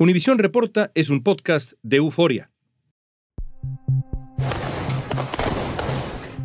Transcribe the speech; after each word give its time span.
Univisión 0.00 0.38
Reporta 0.38 0.90
es 0.94 1.10
un 1.10 1.22
podcast 1.22 1.72
de 1.82 1.98
euforia. 1.98 2.50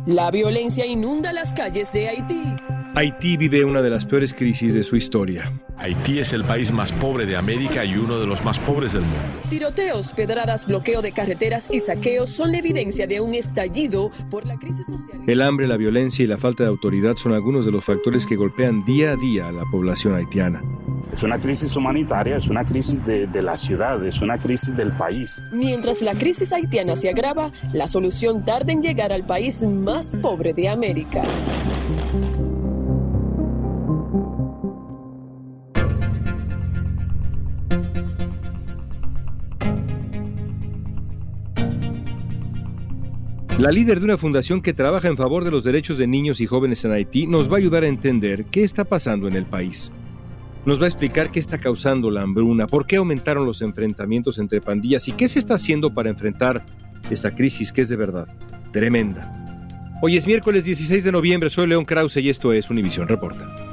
La 0.04 0.30
violencia 0.30 0.84
inunda 0.84 1.32
las 1.32 1.54
calles 1.54 1.90
de 1.90 2.10
Haití. 2.10 2.54
Haití 2.96 3.36
vive 3.36 3.62
una 3.62 3.82
de 3.82 3.90
las 3.90 4.06
peores 4.06 4.32
crisis 4.32 4.72
de 4.72 4.82
su 4.82 4.96
historia. 4.96 5.52
Haití 5.76 6.18
es 6.18 6.32
el 6.32 6.44
país 6.44 6.72
más 6.72 6.92
pobre 6.92 7.26
de 7.26 7.36
América 7.36 7.84
y 7.84 7.94
uno 7.94 8.18
de 8.18 8.26
los 8.26 8.42
más 8.42 8.58
pobres 8.58 8.94
del 8.94 9.02
mundo. 9.02 9.18
Tiroteos, 9.50 10.14
pedradas, 10.14 10.66
bloqueo 10.66 11.02
de 11.02 11.12
carreteras 11.12 11.68
y 11.70 11.80
saqueos 11.80 12.30
son 12.30 12.52
la 12.52 12.58
evidencia 12.58 13.06
de 13.06 13.20
un 13.20 13.34
estallido 13.34 14.10
por 14.30 14.46
la 14.46 14.56
crisis 14.56 14.86
social. 14.86 15.20
El 15.26 15.42
hambre, 15.42 15.66
la 15.66 15.76
violencia 15.76 16.24
y 16.24 16.26
la 16.26 16.38
falta 16.38 16.62
de 16.62 16.70
autoridad 16.70 17.16
son 17.16 17.34
algunos 17.34 17.66
de 17.66 17.72
los 17.72 17.84
factores 17.84 18.24
que 18.24 18.34
golpean 18.34 18.82
día 18.86 19.12
a 19.12 19.16
día 19.16 19.48
a 19.48 19.52
la 19.52 19.66
población 19.70 20.14
haitiana. 20.14 20.62
Es 21.12 21.22
una 21.22 21.38
crisis 21.38 21.76
humanitaria, 21.76 22.38
es 22.38 22.48
una 22.48 22.64
crisis 22.64 23.04
de, 23.04 23.26
de, 23.26 23.42
la 23.42 23.58
ciudad, 23.58 24.02
es 24.06 24.22
una 24.22 24.38
crisis 24.38 24.74
del 24.74 24.92
país. 24.92 25.44
Mientras 25.52 26.00
la 26.00 26.14
crisis 26.14 26.50
haitiana 26.50 26.96
se 26.96 27.10
agrava, 27.10 27.50
la 27.74 27.88
solución 27.88 28.42
tarda 28.42 28.72
en 28.72 28.80
llegar 28.80 29.12
al 29.12 29.26
país 29.26 29.62
más 29.64 30.16
pobre 30.22 30.54
de 30.54 30.70
América. 30.70 31.24
La 43.58 43.72
líder 43.72 44.00
de 44.00 44.04
una 44.04 44.18
fundación 44.18 44.60
que 44.60 44.74
trabaja 44.74 45.08
en 45.08 45.16
favor 45.16 45.42
de 45.42 45.50
los 45.50 45.64
derechos 45.64 45.96
de 45.96 46.06
niños 46.06 46.42
y 46.42 46.46
jóvenes 46.46 46.84
en 46.84 46.92
Haití 46.92 47.26
nos 47.26 47.50
va 47.50 47.54
a 47.54 47.58
ayudar 47.58 47.84
a 47.84 47.88
entender 47.88 48.44
qué 48.50 48.62
está 48.64 48.84
pasando 48.84 49.28
en 49.28 49.34
el 49.34 49.46
país. 49.46 49.90
Nos 50.66 50.78
va 50.78 50.84
a 50.84 50.88
explicar 50.88 51.30
qué 51.30 51.40
está 51.40 51.56
causando 51.56 52.10
la 52.10 52.20
hambruna, 52.20 52.66
por 52.66 52.86
qué 52.86 52.96
aumentaron 52.96 53.46
los 53.46 53.62
enfrentamientos 53.62 54.38
entre 54.38 54.60
pandillas 54.60 55.08
y 55.08 55.12
qué 55.12 55.26
se 55.26 55.38
está 55.38 55.54
haciendo 55.54 55.94
para 55.94 56.10
enfrentar 56.10 56.66
esta 57.08 57.34
crisis 57.34 57.72
que 57.72 57.80
es 57.80 57.88
de 57.88 57.96
verdad 57.96 58.28
tremenda. 58.72 59.32
Hoy 60.02 60.18
es 60.18 60.26
miércoles 60.26 60.66
16 60.66 61.04
de 61.04 61.12
noviembre, 61.12 61.48
soy 61.48 61.66
León 61.66 61.86
Krause 61.86 62.18
y 62.18 62.28
esto 62.28 62.52
es 62.52 62.68
Univisión 62.68 63.08
Reporta. 63.08 63.65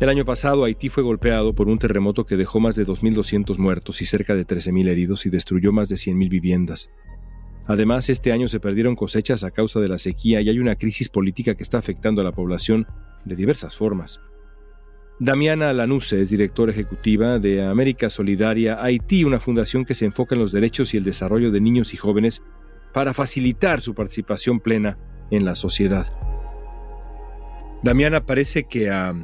El 0.00 0.08
año 0.08 0.24
pasado 0.24 0.64
Haití 0.64 0.88
fue 0.88 1.04
golpeado 1.04 1.54
por 1.54 1.68
un 1.68 1.78
terremoto 1.78 2.26
que 2.26 2.36
dejó 2.36 2.58
más 2.58 2.74
de 2.74 2.84
2.200 2.84 3.58
muertos 3.58 4.02
y 4.02 4.06
cerca 4.06 4.34
de 4.34 4.44
13.000 4.44 4.88
heridos 4.88 5.24
y 5.24 5.30
destruyó 5.30 5.72
más 5.72 5.88
de 5.88 5.94
100.000 5.94 6.28
viviendas. 6.28 6.90
Además, 7.66 8.10
este 8.10 8.32
año 8.32 8.48
se 8.48 8.60
perdieron 8.60 8.96
cosechas 8.96 9.44
a 9.44 9.52
causa 9.52 9.78
de 9.78 9.88
la 9.88 9.98
sequía 9.98 10.40
y 10.40 10.48
hay 10.48 10.58
una 10.58 10.74
crisis 10.74 11.08
política 11.08 11.54
que 11.54 11.62
está 11.62 11.78
afectando 11.78 12.20
a 12.20 12.24
la 12.24 12.32
población 12.32 12.86
de 13.24 13.36
diversas 13.36 13.76
formas. 13.76 14.20
Damiana 15.20 15.72
Lanuse 15.72 16.20
es 16.20 16.28
directora 16.28 16.72
ejecutiva 16.72 17.38
de 17.38 17.62
América 17.62 18.10
Solidaria 18.10 18.82
Haití, 18.82 19.22
una 19.22 19.38
fundación 19.38 19.84
que 19.84 19.94
se 19.94 20.06
enfoca 20.06 20.34
en 20.34 20.40
los 20.40 20.50
derechos 20.50 20.92
y 20.92 20.96
el 20.96 21.04
desarrollo 21.04 21.52
de 21.52 21.60
niños 21.60 21.94
y 21.94 21.96
jóvenes 21.96 22.42
para 22.92 23.14
facilitar 23.14 23.80
su 23.80 23.94
participación 23.94 24.58
plena 24.58 24.98
en 25.30 25.44
la 25.44 25.54
sociedad. 25.54 26.12
Damiana 27.82 28.26
parece 28.26 28.64
que 28.64 28.90
a 28.90 29.14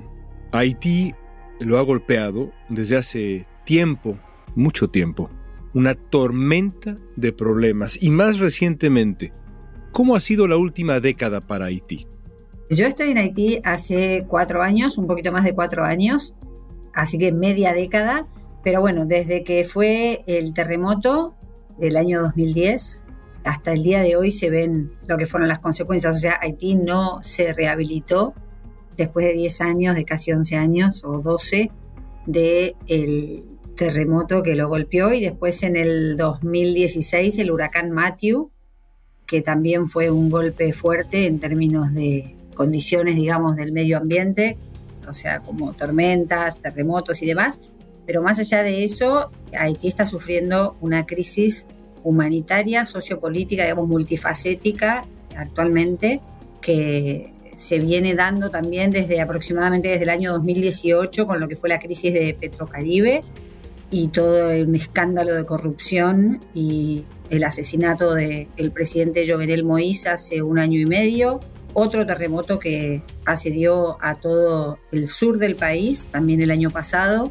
Haití 0.53 1.15
lo 1.61 1.79
ha 1.79 1.83
golpeado 1.83 2.51
desde 2.69 2.97
hace 2.97 3.47
tiempo, 3.65 4.19
mucho 4.57 4.91
tiempo, 4.91 5.31
una 5.75 5.95
tormenta 5.95 6.98
de 7.17 7.33
problemas 7.33 8.03
y 8.03 8.11
más 8.11 8.41
recientemente, 8.41 9.33
¿cómo 9.92 10.17
ha 10.17 10.20
sido 10.20 10.48
la 10.48 10.57
última 10.57 10.98
década 10.98 11.41
para 11.41 11.67
Haití? 11.67 12.09
Yo 12.69 12.87
estoy 12.87 13.11
en 13.11 13.19
Haití 13.19 13.61
hace 13.62 14.25
cuatro 14.27 14.62
años, 14.62 14.98
un 14.98 15.07
poquito 15.07 15.31
más 15.31 15.45
de 15.45 15.55
cuatro 15.55 15.84
años, 15.84 16.34
así 16.95 17.17
que 17.17 17.31
media 17.31 17.73
década, 17.73 18.27
pero 18.64 18.81
bueno, 18.81 19.07
desde 19.07 19.45
que 19.45 19.64
fue 19.64 20.25
el 20.27 20.53
terremoto 20.53 21.36
del 21.79 21.97
año 21.97 22.23
2010 22.23 23.07
hasta 23.45 23.73
el 23.73 23.83
día 23.83 24.03
de 24.03 24.17
hoy 24.17 24.33
se 24.33 24.51
ven 24.51 24.92
lo 25.07 25.17
que 25.17 25.27
fueron 25.27 25.48
las 25.48 25.61
consecuencias, 25.61 26.17
o 26.17 26.19
sea, 26.19 26.39
Haití 26.42 26.74
no 26.74 27.20
se 27.23 27.53
rehabilitó 27.53 28.35
después 29.05 29.27
de 29.27 29.33
10 29.34 29.61
años, 29.61 29.94
de 29.96 30.05
casi 30.05 30.33
11 30.33 30.56
años 30.56 31.05
o 31.05 31.18
12 31.18 31.70
del 32.27 32.74
el 32.86 33.44
terremoto 33.77 34.42
que 34.42 34.55
lo 34.55 34.68
golpeó 34.68 35.12
y 35.12 35.22
después 35.22 35.62
en 35.62 35.74
el 35.74 36.18
2016 36.18 37.38
el 37.38 37.50
huracán 37.50 37.90
Matthew, 37.90 38.50
que 39.27 39.40
también 39.40 39.88
fue 39.88 40.11
un 40.11 40.28
golpe 40.28 40.72
fuerte 40.74 41.27
en 41.27 41.38
términos 41.40 41.94
de 41.94 42.34
condiciones, 42.55 43.16
digamos, 43.16 43.56
del 43.56 43.72
medio 43.72 43.96
ambiente, 43.96 44.58
o 45.08 45.14
sea, 45.14 45.40
como 45.40 45.72
tormentas, 45.72 46.61
terremotos 46.61 47.22
y 47.22 47.27
demás. 47.27 47.58
Pero 48.05 48.20
más 48.22 48.38
allá 48.38 48.62
de 48.62 48.84
eso, 48.84 49.30
Haití 49.56 49.88
está 49.88 50.05
sufriendo 50.05 50.77
una 50.82 51.06
crisis 51.06 51.67
humanitaria, 52.02 52.84
sociopolítica, 52.84 53.62
digamos, 53.62 53.88
multifacética 53.88 55.06
actualmente, 55.34 56.20
que 56.61 57.32
se 57.61 57.79
viene 57.79 58.15
dando 58.15 58.51
también 58.51 58.91
desde 58.91 59.21
aproximadamente 59.21 59.91
desde 59.91 60.05
el 60.05 60.09
año 60.09 60.33
2018 60.33 61.27
con 61.27 61.41
lo 61.41 61.47
que 61.47 61.57
fue 61.57 61.69
la 61.69 61.79
crisis 61.79 62.11
de 62.11 62.35
Petrocaribe 62.41 63.23
y 63.91 64.09
todo 64.09 64.51
el 64.51 64.75
escándalo 64.75 65.35
de 65.35 65.45
corrupción 65.45 66.43
y 66.55 67.05
el 67.29 67.45
asesinato 67.45 68.15
del 68.15 68.73
presidente 68.73 69.31
Jovenel 69.31 69.67
Moïse 69.67 70.07
hace 70.07 70.41
un 70.41 70.59
año 70.59 70.81
y 70.81 70.87
medio, 70.87 71.41
otro 71.75 72.07
terremoto 72.07 72.59
que 72.59 73.03
asedió 73.27 73.98
a 74.01 74.15
todo 74.15 74.79
el 74.91 75.07
sur 75.09 75.37
del 75.37 75.55
país 75.55 76.09
también 76.11 76.41
el 76.41 76.51
año 76.53 76.71
pasado. 76.71 77.31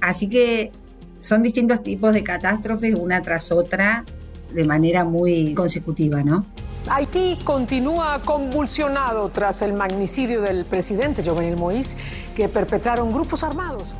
Así 0.00 0.28
que 0.28 0.72
son 1.20 1.44
distintos 1.44 1.80
tipos 1.84 2.12
de 2.12 2.24
catástrofes 2.24 2.96
una 2.96 3.22
tras 3.22 3.52
otra 3.52 4.04
de 4.52 4.64
manera 4.64 5.04
muy 5.04 5.54
consecutiva, 5.54 6.22
¿no? 6.22 6.46
Haití 6.88 7.38
continúa 7.44 8.22
convulsionado 8.22 9.28
tras 9.28 9.62
el 9.62 9.74
magnicidio 9.74 10.40
del 10.40 10.64
presidente 10.64 11.22
Jovenel 11.24 11.56
Moïse 11.56 11.96
que 12.34 12.48
perpetraron 12.48 13.12
grupos 13.12 13.44
armados. 13.44 13.94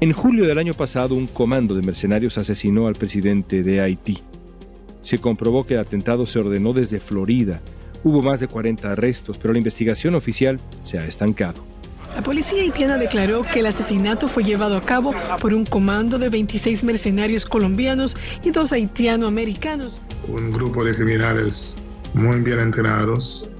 En 0.00 0.12
julio 0.12 0.46
del 0.46 0.58
año 0.58 0.74
pasado, 0.74 1.14
un 1.14 1.26
comando 1.26 1.74
de 1.74 1.82
mercenarios 1.82 2.36
asesinó 2.36 2.88
al 2.88 2.94
presidente 2.96 3.62
de 3.62 3.80
Haití. 3.80 4.18
Se 5.02 5.18
comprobó 5.18 5.64
que 5.64 5.74
el 5.74 5.80
atentado 5.80 6.26
se 6.26 6.38
ordenó 6.38 6.72
desde 6.72 6.98
Florida. 6.98 7.62
Hubo 8.02 8.20
más 8.20 8.40
de 8.40 8.48
40 8.48 8.92
arrestos, 8.92 9.38
pero 9.38 9.52
la 9.52 9.58
investigación 9.58 10.14
oficial 10.14 10.60
se 10.82 10.98
ha 10.98 11.06
estancado. 11.06 11.73
La 12.14 12.22
policía 12.22 12.62
haitiana 12.62 12.96
declaró 12.96 13.42
que 13.42 13.58
el 13.58 13.66
asesinato 13.66 14.28
fue 14.28 14.44
llevado 14.44 14.76
a 14.76 14.80
cabo 14.80 15.12
por 15.40 15.52
un 15.52 15.66
comando 15.66 16.16
de 16.16 16.28
26 16.28 16.84
mercenarios 16.84 17.44
colombianos 17.44 18.16
y 18.44 18.52
dos 18.52 18.72
haitiano-americanos. 18.72 20.00
Un 20.28 20.52
grupo 20.52 20.84
de 20.84 20.94
criminales 20.94 21.76
muy 22.14 22.38
bien 22.40 22.60
entrenados 22.60 23.50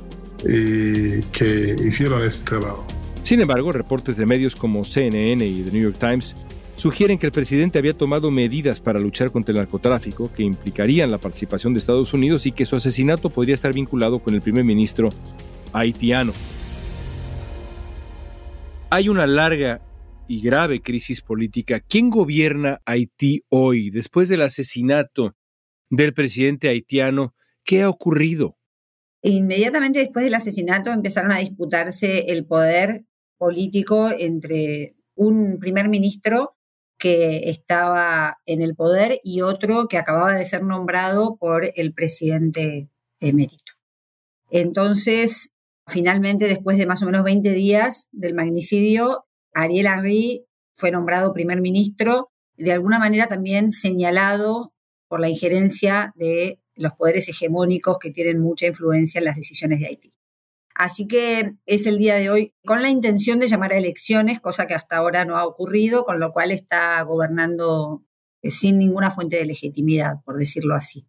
y 0.45 1.21
que 1.33 1.75
hicieron 1.85 2.23
este 2.23 2.45
trabajo. 2.45 2.87
Sin 3.25 3.41
embargo, 3.41 3.73
reportes 3.73 4.17
de 4.17 4.25
medios 4.25 4.55
como 4.55 4.85
CNN 4.85 5.45
y 5.45 5.63
The 5.63 5.73
New 5.73 5.83
York 5.83 5.97
Times 5.99 6.37
sugieren 6.77 7.19
que 7.19 7.27
el 7.27 7.33
presidente 7.33 7.81
había 7.81 7.97
tomado 7.97 8.31
medidas 8.31 8.79
para 8.79 9.01
luchar 9.01 9.33
contra 9.33 9.51
el 9.51 9.59
narcotráfico 9.59 10.31
que 10.33 10.45
implicarían 10.45 11.11
la 11.11 11.19
participación 11.19 11.75
de 11.75 11.79
Estados 11.79 12.15
Unidos 12.15 12.47
y 12.47 12.53
que 12.53 12.67
su 12.67 12.77
asesinato 12.77 13.31
podría 13.31 13.55
estar 13.55 13.73
vinculado 13.73 14.21
con 14.21 14.33
el 14.33 14.43
primer 14.43 14.63
ministro 14.63 15.09
haitiano. 15.73 16.33
Hay 18.95 19.09
una 19.09 19.27
larga 19.27 19.83
y 20.29 20.41
grave 20.41 20.81
crisis 20.81 21.21
política. 21.21 21.81
¿Quién 21.81 22.11
gobierna 22.11 22.81
Haití 22.87 23.43
hoy 23.49 23.91
después 23.91 24.29
del 24.29 24.43
asesinato 24.43 25.35
del 25.91 26.15
presidente 26.15 26.69
haitiano? 26.69 27.35
¿Qué 27.65 27.83
ha 27.83 27.89
ocurrido? 27.89 28.57
Inmediatamente 29.21 29.99
después 29.99 30.25
del 30.25 30.35
asesinato 30.35 30.93
empezaron 30.93 31.33
a 31.33 31.39
disputarse 31.39 32.27
el 32.29 32.47
poder 32.47 33.05
político 33.37 34.11
entre 34.17 34.95
un 35.17 35.59
primer 35.59 35.89
ministro 35.89 36.57
que 36.97 37.51
estaba 37.51 38.39
en 38.47 38.63
el 38.63 38.77
poder 38.77 39.19
y 39.25 39.41
otro 39.41 39.89
que 39.89 39.99
acababa 39.99 40.37
de 40.37 40.45
ser 40.45 40.63
nombrado 40.63 41.37
por 41.37 41.69
el 41.75 41.95
presidente 41.95 42.89
emérito. 43.19 43.73
Entonces, 44.53 45.51
finalmente, 45.87 46.47
después 46.47 46.79
de 46.79 46.87
más 46.87 47.03
o 47.03 47.07
menos 47.07 47.25
20 47.25 47.51
días 47.53 48.09
del 48.13 48.35
magnicidio, 48.35 49.27
Ariel 49.53 49.87
Henry 49.87 50.45
fue 50.75 50.91
nombrado 50.91 51.33
primer 51.33 51.61
ministro, 51.61 52.31
de 52.57 52.73
alguna 52.73 52.99
manera 52.99 53.27
también 53.27 53.71
señalado 53.71 54.73
por 55.09 55.21
la 55.21 55.29
injerencia 55.29 56.13
de 56.17 56.61
los 56.75 56.93
poderes 56.93 57.29
hegemónicos 57.29 57.99
que 57.99 58.11
tienen 58.11 58.41
mucha 58.41 58.67
influencia 58.67 59.19
en 59.19 59.25
las 59.25 59.37
decisiones 59.37 59.81
de 59.81 59.87
Haití. 59.87 60.11
Así 60.75 61.07
que 61.07 61.55
es 61.67 61.87
el 61.87 61.99
día 61.99 62.17
de 62.17 62.31
hoy 62.31 62.55
con 62.65 62.83
la 62.83 62.89
intención 62.89 63.39
de 63.39 63.47
llamar 63.47 63.73
a 63.73 63.77
elecciones, 63.77 64.41
cosa 64.41 64.67
que 64.67 64.75
hasta 64.75 64.97
ahora 64.97 65.25
no 65.25 65.37
ha 65.37 65.47
ocurrido, 65.47 66.05
con 66.05 66.19
lo 66.19 66.33
cual 66.33 66.51
está 66.51 67.01
gobernando 67.03 68.03
eh, 68.43 68.51
sin 68.51 68.79
ninguna 68.79 69.13
fuente 69.13 69.37
de 69.37 69.45
legitimidad, 69.45 70.17
por 70.25 70.37
decirlo 70.37 70.75
así. 70.75 71.07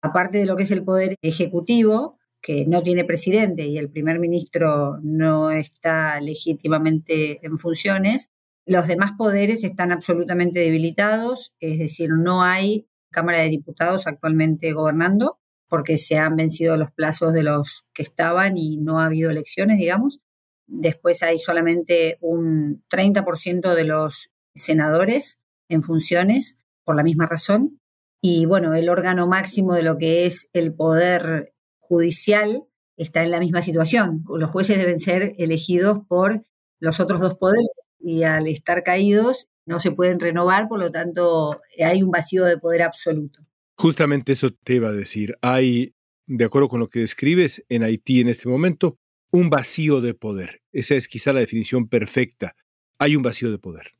Aparte 0.00 0.38
de 0.38 0.46
lo 0.46 0.56
que 0.56 0.62
es 0.62 0.70
el 0.70 0.84
poder 0.84 1.16
ejecutivo, 1.22 2.19
que 2.42 2.64
no 2.66 2.82
tiene 2.82 3.04
presidente 3.04 3.66
y 3.66 3.78
el 3.78 3.90
primer 3.90 4.18
ministro 4.18 4.98
no 5.02 5.50
está 5.50 6.20
legítimamente 6.20 7.44
en 7.44 7.58
funciones, 7.58 8.30
los 8.66 8.86
demás 8.86 9.12
poderes 9.18 9.64
están 9.64 9.92
absolutamente 9.92 10.60
debilitados, 10.60 11.54
es 11.60 11.78
decir, 11.78 12.10
no 12.10 12.42
hay 12.42 12.86
Cámara 13.10 13.40
de 13.40 13.48
Diputados 13.48 14.06
actualmente 14.06 14.72
gobernando 14.72 15.38
porque 15.68 15.96
se 15.96 16.18
han 16.18 16.36
vencido 16.36 16.76
los 16.76 16.90
plazos 16.90 17.32
de 17.32 17.44
los 17.44 17.84
que 17.94 18.02
estaban 18.02 18.58
y 18.58 18.76
no 18.76 19.00
ha 19.00 19.06
habido 19.06 19.30
elecciones, 19.30 19.78
digamos. 19.78 20.20
Después 20.66 21.22
hay 21.22 21.38
solamente 21.38 22.18
un 22.20 22.84
30% 22.90 23.74
de 23.74 23.84
los 23.84 24.30
senadores 24.54 25.40
en 25.68 25.82
funciones 25.82 26.58
por 26.84 26.96
la 26.96 27.04
misma 27.04 27.26
razón. 27.26 27.80
Y 28.20 28.46
bueno, 28.46 28.74
el 28.74 28.88
órgano 28.88 29.28
máximo 29.28 29.74
de 29.74 29.84
lo 29.84 29.96
que 29.96 30.26
es 30.26 30.48
el 30.52 30.74
poder 30.74 31.54
judicial 31.90 32.62
está 32.96 33.24
en 33.24 33.32
la 33.32 33.40
misma 33.40 33.62
situación. 33.62 34.22
Los 34.28 34.50
jueces 34.50 34.78
deben 34.78 35.00
ser 35.00 35.34
elegidos 35.38 35.98
por 36.08 36.44
los 36.78 37.00
otros 37.00 37.20
dos 37.20 37.34
poderes 37.34 37.66
y 37.98 38.22
al 38.22 38.46
estar 38.46 38.84
caídos 38.84 39.48
no 39.66 39.80
se 39.80 39.90
pueden 39.90 40.20
renovar, 40.20 40.68
por 40.68 40.78
lo 40.78 40.92
tanto 40.92 41.60
hay 41.84 42.02
un 42.02 42.10
vacío 42.10 42.44
de 42.44 42.58
poder 42.58 42.82
absoluto. 42.82 43.40
Justamente 43.76 44.32
eso 44.32 44.52
te 44.52 44.74
iba 44.74 44.88
a 44.88 44.92
decir. 44.92 45.36
Hay, 45.42 45.94
de 46.26 46.44
acuerdo 46.44 46.68
con 46.68 46.80
lo 46.80 46.88
que 46.88 47.00
describes, 47.00 47.64
en 47.68 47.82
Haití 47.82 48.20
en 48.20 48.28
este 48.28 48.48
momento, 48.48 48.96
un 49.32 49.50
vacío 49.50 50.00
de 50.00 50.14
poder. 50.14 50.62
Esa 50.72 50.94
es 50.94 51.08
quizá 51.08 51.32
la 51.32 51.40
definición 51.40 51.88
perfecta. 51.88 52.54
Hay 52.98 53.16
un 53.16 53.22
vacío 53.22 53.50
de 53.50 53.58
poder. 53.58 53.94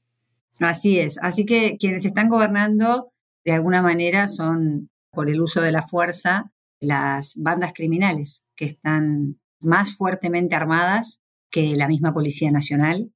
Así 0.60 1.00
es. 1.00 1.18
Así 1.22 1.44
que 1.44 1.76
quienes 1.78 2.04
están 2.04 2.28
gobernando, 2.28 3.12
de 3.44 3.52
alguna 3.52 3.82
manera, 3.82 4.28
son, 4.28 4.90
por 5.10 5.28
el 5.28 5.40
uso 5.40 5.60
de 5.60 5.72
la 5.72 5.82
fuerza, 5.82 6.52
las 6.80 7.34
bandas 7.36 7.72
criminales, 7.74 8.42
que 8.56 8.64
están 8.64 9.38
más 9.60 9.96
fuertemente 9.96 10.56
armadas 10.56 11.20
que 11.50 11.76
la 11.76 11.88
misma 11.88 12.14
Policía 12.14 12.50
Nacional, 12.50 13.12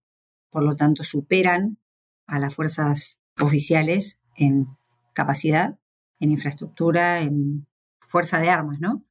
por 0.51 0.63
lo 0.63 0.77
tanto 0.77 1.03
superan 1.03 1.79
a 2.27 2.39
las 2.39 2.55
fuerzas 2.55 3.19
oficiales 3.39 4.19
en 4.37 4.67
capacidad, 5.15 5.79
en 6.21 6.31
infraestructura, 6.31 7.21
en 7.21 7.67
fuerza 8.01 8.39
de 8.39 8.51
armas, 8.51 8.81
¿no? 8.81 9.03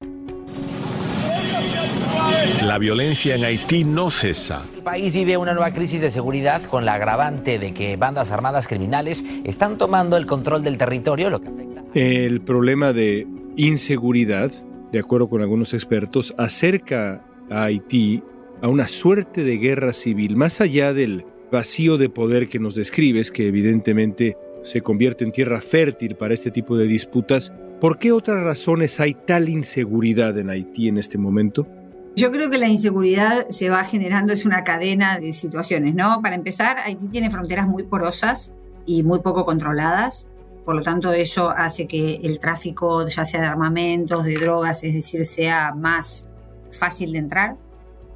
La 2.62 2.78
violencia 2.78 3.36
en 3.36 3.44
Haití 3.44 3.84
no 3.84 4.10
cesa. 4.10 4.66
El 4.76 4.84
país 4.84 5.14
vive 5.14 5.38
una 5.38 5.54
nueva 5.54 5.72
crisis 5.72 6.02
de 6.02 6.12
seguridad 6.12 6.64
con 6.64 6.86
la 6.86 6.94
agravante 6.94 7.60
de 7.60 7.74
que 7.74 7.98
bandas 7.98 8.32
armadas 8.32 8.68
criminales 8.68 9.24
están 9.44 9.78
tomando 9.78 10.18
el 10.18 10.26
control 10.26 10.64
del 10.64 10.78
territorio, 10.78 11.30
lo 11.30 11.42
que 11.42 11.50
afecta. 11.50 11.84
El 11.94 12.42
problema 12.42 12.94
de 12.94 13.28
inseguridad, 13.56 14.52
de 14.92 15.00
acuerdo 15.00 15.30
con 15.30 15.42
algunos 15.42 15.74
expertos, 15.74 16.34
acerca 16.38 17.26
a 17.50 17.64
Haití 17.64 18.24
a 18.62 18.68
una 18.68 18.88
suerte 18.88 19.44
de 19.44 19.58
guerra 19.58 19.94
civil, 19.94 20.36
más 20.36 20.62
allá 20.62 20.94
del 20.94 21.26
vacío 21.52 21.98
de 21.98 22.10
poder 22.10 22.48
que 22.48 22.60
nos 22.60 22.76
describes, 22.76 23.32
que 23.32 23.48
evidentemente 23.48 24.38
se 24.64 24.82
convierte 24.82 25.24
en 25.24 25.32
tierra 25.32 25.62
fértil 25.62 26.16
para 26.16 26.34
este 26.34 26.50
tipo 26.50 26.78
de 26.78 26.88
disputas, 26.88 27.54
¿por 27.80 28.00
qué 28.00 28.12
otras 28.12 28.42
razones 28.44 29.00
hay 29.00 29.14
tal 29.14 29.50
inseguridad 29.50 30.38
en 30.38 30.50
Haití 30.50 30.88
en 30.88 30.98
este 30.98 31.18
momento? 31.18 31.68
Yo 32.16 32.32
creo 32.32 32.50
que 32.50 32.58
la 32.58 32.68
inseguridad 32.68 33.50
se 33.50 33.70
va 33.70 33.84
generando, 33.84 34.34
es 34.34 34.46
una 34.46 34.64
cadena 34.64 35.20
de 35.20 35.34
situaciones, 35.34 35.96
¿no? 35.96 36.22
Para 36.22 36.36
empezar, 36.36 36.78
Haití 36.78 37.08
tiene 37.08 37.30
fronteras 37.30 37.68
muy 37.68 37.84
porosas 37.84 38.54
y 38.86 39.04
muy 39.04 39.20
poco 39.20 39.46
controladas, 39.46 40.28
por 40.66 40.76
lo 40.76 40.82
tanto 40.82 41.12
eso 41.12 41.50
hace 41.50 41.88
que 41.88 42.16
el 42.24 42.40
tráfico, 42.40 43.08
ya 43.08 43.26
sea 43.26 43.42
de 43.42 43.48
armamentos, 43.48 44.24
de 44.24 44.36
drogas, 44.36 44.84
es 44.84 44.94
decir, 44.94 45.26
sea 45.26 45.74
más 45.74 46.28
fácil 46.72 47.12
de 47.12 47.20
entrar, 47.20 47.56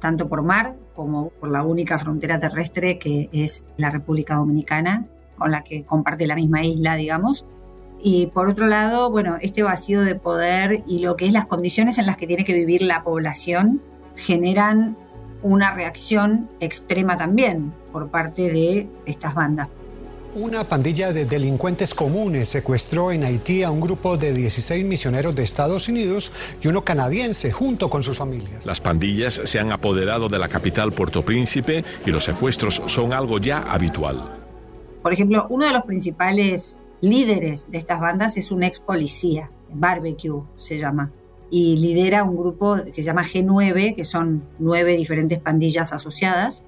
tanto 0.00 0.28
por 0.28 0.42
mar 0.42 0.76
como 0.94 1.30
por 1.30 1.50
la 1.50 1.62
única 1.62 1.98
frontera 1.98 2.38
terrestre 2.38 2.98
que 2.98 3.28
es 3.32 3.64
la 3.76 3.90
República 3.90 4.36
Dominicana, 4.36 5.06
con 5.36 5.50
la 5.50 5.62
que 5.62 5.84
comparte 5.84 6.26
la 6.26 6.34
misma 6.34 6.64
isla, 6.64 6.96
digamos. 6.96 7.44
Y 8.00 8.26
por 8.26 8.48
otro 8.48 8.66
lado, 8.66 9.10
bueno, 9.10 9.36
este 9.40 9.62
vacío 9.62 10.02
de 10.02 10.14
poder 10.14 10.82
y 10.86 11.00
lo 11.00 11.16
que 11.16 11.26
es 11.26 11.32
las 11.32 11.46
condiciones 11.46 11.98
en 11.98 12.06
las 12.06 12.16
que 12.16 12.26
tiene 12.26 12.44
que 12.44 12.54
vivir 12.54 12.82
la 12.82 13.02
población 13.02 13.82
generan 14.16 14.96
una 15.42 15.72
reacción 15.72 16.48
extrema 16.60 17.16
también 17.16 17.72
por 17.92 18.08
parte 18.10 18.50
de 18.52 18.88
estas 19.06 19.34
bandas. 19.34 19.68
Una 20.34 20.64
pandilla 20.64 21.14
de 21.14 21.24
delincuentes 21.24 21.94
comunes 21.94 22.50
secuestró 22.50 23.10
en 23.12 23.24
Haití 23.24 23.62
a 23.62 23.70
un 23.70 23.80
grupo 23.80 24.18
de 24.18 24.34
16 24.34 24.84
misioneros 24.84 25.34
de 25.34 25.42
Estados 25.42 25.88
Unidos 25.88 26.30
y 26.62 26.68
uno 26.68 26.82
canadiense 26.82 27.50
junto 27.50 27.88
con 27.88 28.02
sus 28.02 28.18
familias. 28.18 28.66
Las 28.66 28.82
pandillas 28.82 29.40
se 29.42 29.58
han 29.58 29.72
apoderado 29.72 30.28
de 30.28 30.38
la 30.38 30.48
capital 30.48 30.92
Puerto 30.92 31.24
Príncipe 31.24 31.82
y 32.04 32.10
los 32.10 32.24
secuestros 32.24 32.82
son 32.86 33.14
algo 33.14 33.38
ya 33.38 33.60
habitual. 33.72 34.38
Por 35.02 35.14
ejemplo, 35.14 35.46
uno 35.48 35.66
de 35.66 35.72
los 35.72 35.84
principales 35.84 36.78
líderes 37.00 37.70
de 37.70 37.78
estas 37.78 37.98
bandas 37.98 38.36
es 38.36 38.50
un 38.50 38.62
ex 38.62 38.80
policía, 38.80 39.50
Barbecue 39.72 40.42
se 40.56 40.76
llama, 40.78 41.10
y 41.50 41.78
lidera 41.78 42.24
un 42.24 42.36
grupo 42.36 42.76
que 42.84 42.92
se 42.92 43.02
llama 43.02 43.24
G9, 43.24 43.96
que 43.96 44.04
son 44.04 44.44
nueve 44.58 44.94
diferentes 44.94 45.38
pandillas 45.38 45.94
asociadas. 45.94 46.64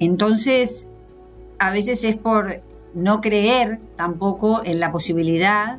Entonces, 0.00 0.88
a 1.60 1.70
veces 1.70 2.02
es 2.02 2.16
por 2.16 2.60
no 2.94 3.20
creer 3.20 3.80
tampoco 3.96 4.62
en 4.64 4.80
la 4.80 4.92
posibilidad 4.92 5.78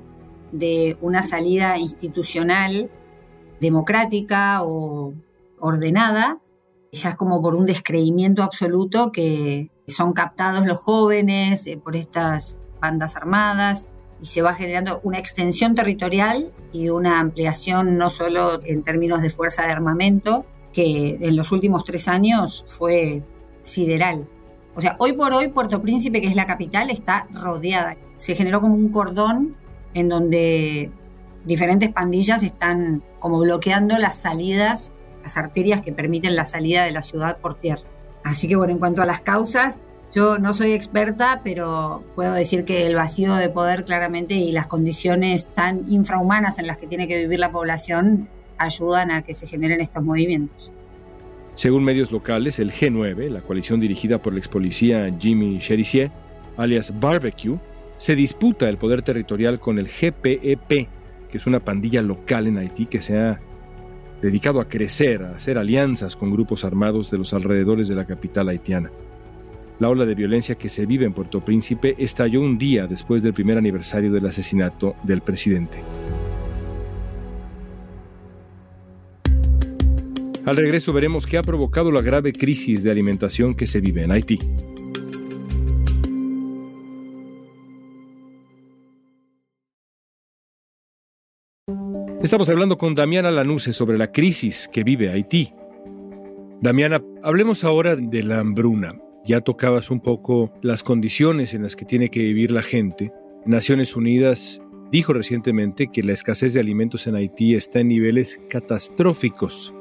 de 0.51 0.97
una 1.01 1.23
salida 1.23 1.77
institucional 1.77 2.89
democrática 3.59 4.63
o 4.63 5.13
ordenada, 5.59 6.39
ya 6.91 7.09
es 7.09 7.15
como 7.15 7.41
por 7.41 7.55
un 7.55 7.65
descreimiento 7.65 8.43
absoluto 8.43 9.11
que 9.11 9.69
son 9.87 10.13
captados 10.13 10.65
los 10.65 10.79
jóvenes 10.79 11.67
eh, 11.67 11.77
por 11.77 11.95
estas 11.95 12.57
bandas 12.79 13.15
armadas 13.15 13.89
y 14.21 14.25
se 14.25 14.41
va 14.41 14.53
generando 14.53 15.01
una 15.03 15.19
extensión 15.19 15.75
territorial 15.75 16.51
y 16.71 16.89
una 16.89 17.19
ampliación 17.19 17.97
no 17.97 18.09
solo 18.09 18.61
en 18.63 18.83
términos 18.83 19.21
de 19.21 19.29
fuerza 19.29 19.63
de 19.63 19.71
armamento, 19.71 20.45
que 20.71 21.17
en 21.21 21.35
los 21.35 21.51
últimos 21.51 21.83
tres 21.85 22.07
años 22.07 22.65
fue 22.67 23.23
sideral. 23.61 24.27
O 24.75 24.81
sea, 24.81 24.95
hoy 24.99 25.13
por 25.13 25.33
hoy 25.33 25.47
Puerto 25.47 25.81
Príncipe, 25.81 26.21
que 26.21 26.27
es 26.27 26.35
la 26.35 26.45
capital, 26.45 26.89
está 26.89 27.27
rodeada. 27.33 27.95
Se 28.17 28.35
generó 28.35 28.59
como 28.61 28.75
un 28.75 28.89
cordón 28.89 29.55
en 29.93 30.09
donde 30.09 30.91
diferentes 31.45 31.91
pandillas 31.91 32.43
están 32.43 33.01
como 33.19 33.39
bloqueando 33.39 33.97
las 33.97 34.15
salidas, 34.15 34.91
las 35.23 35.37
arterias 35.37 35.81
que 35.81 35.93
permiten 35.93 36.35
la 36.35 36.45
salida 36.45 36.83
de 36.83 36.91
la 36.91 37.01
ciudad 37.01 37.37
por 37.37 37.55
tierra. 37.55 37.83
Así 38.23 38.47
que 38.47 38.55
bueno, 38.55 38.73
en 38.73 38.79
cuanto 38.79 39.01
a 39.01 39.05
las 39.05 39.21
causas, 39.21 39.79
yo 40.13 40.39
no 40.39 40.53
soy 40.53 40.73
experta, 40.73 41.41
pero 41.43 42.03
puedo 42.15 42.33
decir 42.33 42.65
que 42.65 42.85
el 42.85 42.95
vacío 42.95 43.35
de 43.35 43.49
poder 43.49 43.85
claramente 43.85 44.35
y 44.35 44.51
las 44.51 44.67
condiciones 44.67 45.47
tan 45.47 45.91
infrahumanas 45.91 46.59
en 46.59 46.67
las 46.67 46.77
que 46.77 46.87
tiene 46.87 47.07
que 47.07 47.17
vivir 47.17 47.39
la 47.39 47.51
población 47.51 48.27
ayudan 48.57 49.11
a 49.11 49.21
que 49.21 49.33
se 49.33 49.47
generen 49.47 49.81
estos 49.81 50.03
movimientos. 50.03 50.71
Según 51.55 51.85
medios 51.85 52.11
locales, 52.11 52.59
el 52.59 52.71
G9, 52.71 53.29
la 53.29 53.39
coalición 53.39 53.79
dirigida 53.79 54.17
por 54.17 54.33
el 54.33 54.39
ex 54.39 54.49
policía 54.49 55.09
Jimmy 55.17 55.59
Cherizier, 55.59 56.11
alias 56.57 56.99
Barbecue, 56.99 57.57
se 57.95 58.15
disputa 58.15 58.67
el 58.67 58.77
poder 58.77 59.03
territorial 59.03 59.57
con 59.59 59.79
el 59.79 59.87
GPEP, 59.87 60.67
que 60.67 61.37
es 61.37 61.47
una 61.47 61.61
pandilla 61.61 62.01
local 62.01 62.47
en 62.47 62.57
Haití 62.57 62.85
que 62.87 63.01
se 63.01 63.17
ha 63.17 63.39
dedicado 64.21 64.59
a 64.59 64.65
crecer, 64.65 65.23
a 65.23 65.35
hacer 65.35 65.57
alianzas 65.57 66.17
con 66.17 66.31
grupos 66.31 66.65
armados 66.65 67.09
de 67.09 67.19
los 67.19 67.33
alrededores 67.33 67.87
de 67.87 67.95
la 67.95 68.05
capital 68.05 68.49
haitiana. 68.49 68.91
La 69.79 69.89
ola 69.89 70.05
de 70.05 70.15
violencia 70.15 70.55
que 70.55 70.69
se 70.69 70.85
vive 70.85 71.05
en 71.05 71.13
Puerto 71.13 71.39
Príncipe 71.39 71.95
estalló 71.97 72.41
un 72.41 72.57
día 72.57 72.85
después 72.85 73.23
del 73.23 73.33
primer 73.33 73.57
aniversario 73.57 74.11
del 74.11 74.25
asesinato 74.25 74.95
del 75.03 75.21
presidente. 75.21 75.79
Al 80.45 80.57
regreso 80.57 80.93
veremos 80.93 81.25
qué 81.25 81.39
ha 81.39 81.41
provocado 81.41 81.91
la 81.91 82.03
grave 82.03 82.31
crisis 82.31 82.83
de 82.83 82.91
alimentación 82.91 83.55
que 83.55 83.65
se 83.65 83.81
vive 83.81 84.03
en 84.03 84.11
Haití. 84.11 84.37
Estamos 92.21 92.47
hablando 92.49 92.77
con 92.77 92.93
Damiana 92.93 93.31
Lanuse 93.31 93.73
sobre 93.73 93.97
la 93.97 94.11
crisis 94.11 94.69
que 94.71 94.83
vive 94.83 95.09
Haití. 95.09 95.51
Damiana, 96.61 97.01
hablemos 97.23 97.63
ahora 97.63 97.95
de 97.95 98.21
la 98.21 98.39
hambruna. 98.39 99.01
Ya 99.25 99.41
tocabas 99.41 99.89
un 99.89 99.99
poco 99.99 100.53
las 100.61 100.83
condiciones 100.83 101.55
en 101.55 101.63
las 101.63 101.75
que 101.75 101.85
tiene 101.85 102.09
que 102.09 102.19
vivir 102.19 102.51
la 102.51 102.61
gente. 102.61 103.11
Naciones 103.47 103.95
Unidas 103.95 104.61
dijo 104.91 105.11
recientemente 105.11 105.87
que 105.91 106.03
la 106.03 106.13
escasez 106.13 106.53
de 106.53 106.59
alimentos 106.59 107.07
en 107.07 107.15
Haití 107.15 107.55
está 107.55 107.79
en 107.79 107.87
niveles 107.87 108.39
catastróficos. 108.47 109.73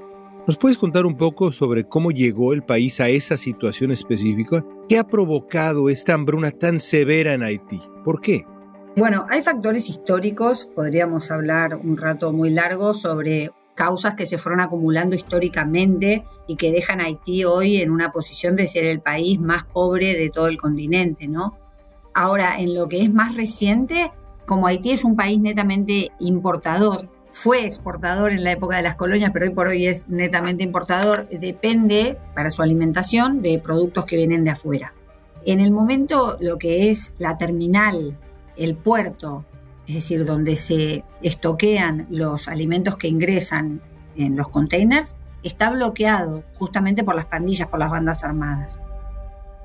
¿Nos 0.46 0.58
puedes 0.58 0.76
contar 0.76 1.06
un 1.06 1.16
poco 1.16 1.52
sobre 1.52 1.88
cómo 1.88 2.10
llegó 2.10 2.52
el 2.52 2.62
país 2.62 3.00
a 3.00 3.08
esa 3.08 3.38
situación 3.38 3.92
específica? 3.92 4.62
¿Qué 4.90 4.98
ha 4.98 5.06
provocado 5.06 5.88
esta 5.88 6.12
hambruna 6.12 6.50
tan 6.50 6.80
severa 6.80 7.32
en 7.32 7.42
Haití? 7.42 7.80
¿Por 8.04 8.20
qué? 8.20 8.44
Bueno, 8.94 9.24
hay 9.30 9.40
factores 9.40 9.88
históricos, 9.88 10.68
podríamos 10.74 11.30
hablar 11.30 11.76
un 11.76 11.96
rato 11.96 12.30
muy 12.30 12.50
largo 12.50 12.92
sobre 12.92 13.52
causas 13.74 14.16
que 14.16 14.26
se 14.26 14.36
fueron 14.36 14.60
acumulando 14.60 15.16
históricamente 15.16 16.26
y 16.46 16.56
que 16.56 16.72
dejan 16.72 17.00
a 17.00 17.04
Haití 17.04 17.46
hoy 17.46 17.78
en 17.78 17.90
una 17.90 18.12
posición 18.12 18.54
de 18.54 18.66
ser 18.66 18.84
el 18.84 19.00
país 19.00 19.40
más 19.40 19.64
pobre 19.64 20.12
de 20.12 20.28
todo 20.28 20.48
el 20.48 20.58
continente, 20.58 21.26
¿no? 21.26 21.56
Ahora, 22.12 22.60
en 22.60 22.74
lo 22.74 22.86
que 22.86 23.02
es 23.02 23.12
más 23.12 23.34
reciente, 23.34 24.12
como 24.44 24.66
Haití 24.66 24.90
es 24.90 25.04
un 25.04 25.16
país 25.16 25.40
netamente 25.40 26.12
importador, 26.20 27.08
fue 27.34 27.66
exportador 27.66 28.32
en 28.32 28.44
la 28.44 28.52
época 28.52 28.76
de 28.76 28.82
las 28.82 28.94
colonias, 28.94 29.32
pero 29.32 29.46
hoy 29.46 29.52
por 29.52 29.66
hoy 29.66 29.86
es 29.86 30.08
netamente 30.08 30.62
importador, 30.62 31.28
depende 31.28 32.16
para 32.32 32.48
su 32.50 32.62
alimentación 32.62 33.42
de 33.42 33.58
productos 33.58 34.04
que 34.04 34.16
vienen 34.16 34.44
de 34.44 34.52
afuera. 34.52 34.94
En 35.44 35.60
el 35.60 35.72
momento 35.72 36.38
lo 36.40 36.58
que 36.58 36.90
es 36.90 37.12
la 37.18 37.36
terminal, 37.36 38.16
el 38.56 38.76
puerto, 38.76 39.44
es 39.86 39.96
decir, 39.96 40.24
donde 40.24 40.54
se 40.54 41.04
estoquean 41.22 42.06
los 42.08 42.46
alimentos 42.46 42.96
que 42.96 43.08
ingresan 43.08 43.82
en 44.16 44.36
los 44.36 44.48
containers, 44.48 45.16
está 45.42 45.70
bloqueado 45.70 46.44
justamente 46.54 47.02
por 47.02 47.16
las 47.16 47.26
pandillas, 47.26 47.68
por 47.68 47.80
las 47.80 47.90
bandas 47.90 48.22
armadas. 48.22 48.80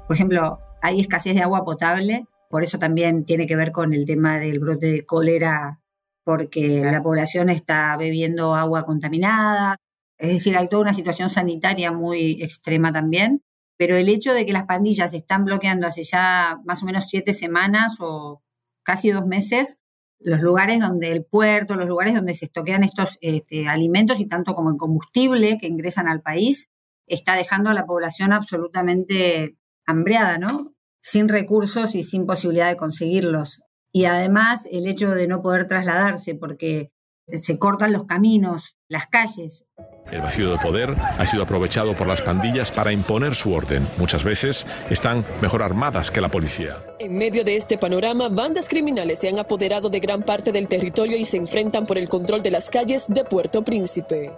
Por 0.08 0.16
ejemplo, 0.16 0.60
hay 0.82 1.00
escasez 1.00 1.36
de 1.36 1.44
agua 1.44 1.64
potable, 1.64 2.26
por 2.50 2.64
eso 2.64 2.80
también 2.80 3.26
tiene 3.26 3.46
que 3.46 3.56
ver 3.56 3.72
con 3.72 3.94
el 3.94 4.08
tema 4.08 4.40
del 4.40 4.58
brote 4.58 4.88
de 4.88 5.06
cólera, 5.06 5.80
porque 6.24 6.82
la 6.84 7.02
población 7.02 7.50
está 7.50 7.96
bebiendo 7.98 8.56
agua 8.56 8.86
contaminada, 8.86 9.78
es 10.20 10.30
decir, 10.30 10.58
hay 10.58 10.68
toda 10.68 10.84
una 10.84 10.94
situación 10.94 11.30
sanitaria 11.30 11.92
muy 11.92 12.44
extrema 12.44 12.92
también, 12.92 13.42
pero 13.78 13.96
el 13.96 14.10
hecho 14.10 14.34
de 14.34 14.46
que 14.46 14.52
las 14.52 14.66
pandillas 14.66 15.14
están 15.14 15.46
bloqueando 15.46 15.88
hace 15.88 16.04
ya 16.04 16.60
más 16.66 16.84
o 16.84 16.86
menos 16.86 17.08
siete 17.08 17.34
semanas 17.34 17.98
o 18.02 18.44
casi 18.84 19.12
dos 19.12 19.26
meses, 19.26 19.78
los 20.20 20.42
lugares 20.42 20.82
donde 20.82 21.14
el 21.14 21.24
puerto, 21.24 21.76
los 21.76 21.88
lugares 21.88 22.14
donde 22.14 22.36
se 22.36 22.46
estoquean 22.46 22.84
estos 22.84 23.18
este, 23.22 23.70
alimentos 23.70 24.20
y 24.20 24.28
tanto 24.28 24.54
como 24.54 24.70
el 24.70 24.76
combustible 24.76 25.58
que 25.58 25.68
ingresan 25.68 26.10
al 26.10 26.22
país, 26.22 26.68
está 27.08 27.36
dejando 27.36 27.70
a 27.70 27.74
la 27.74 27.86
población 27.86 28.34
absolutamente 28.34 29.56
hambreada, 29.86 30.38
¿no? 30.38 30.74
Sin 31.02 31.30
recursos 31.30 31.96
y 31.96 32.04
sin 32.04 32.26
posibilidad 32.26 32.68
de 32.68 32.76
conseguirlos. 32.76 33.62
Y 33.92 34.06
además 34.06 34.68
el 34.72 34.88
hecho 34.88 35.12
de 35.12 35.28
no 35.28 35.42
poder 35.42 35.68
trasladarse 35.68 36.36
porque 36.36 36.92
se 37.28 37.60
cortan 37.60 37.92
los 37.92 38.06
caminos, 38.06 38.76
las 38.88 39.08
calles. 39.08 39.66
El 40.12 40.22
vacío 40.22 40.52
de 40.52 40.58
poder 40.58 40.96
ha 41.00 41.26
sido 41.26 41.44
aprovechado 41.44 41.94
por 41.94 42.08
las 42.08 42.22
pandillas 42.22 42.72
para 42.72 42.92
imponer 42.92 43.36
su 43.36 43.54
orden. 43.54 43.88
Muchas 43.98 44.24
veces 44.24 44.66
están 44.90 45.24
mejor 45.42 45.62
armadas 45.62 46.10
que 46.10 46.22
la 46.22 46.30
policía. 46.30 46.84
En 47.00 47.16
medio 47.16 47.44
de 47.44 47.56
este 47.56 47.78
panorama, 47.78 48.30
bandas 48.30 48.68
criminales 48.68 49.20
se 49.20 49.30
han 49.30 49.38
apoderado 49.38 49.90
de 49.90 50.00
gran 50.00 50.24
parte 50.24 50.52
del 50.52 50.68
territorio 50.68 51.18
y 51.18 51.26
se 51.26 51.38
enfrentan 51.38 51.86
por 51.86 52.00
el 52.00 52.10
control 52.10 52.42
de 52.42 52.52
las 52.52 52.70
calles 52.70 53.06
de 53.08 53.24
Puerto 53.24 53.64
Príncipe. 53.64 54.32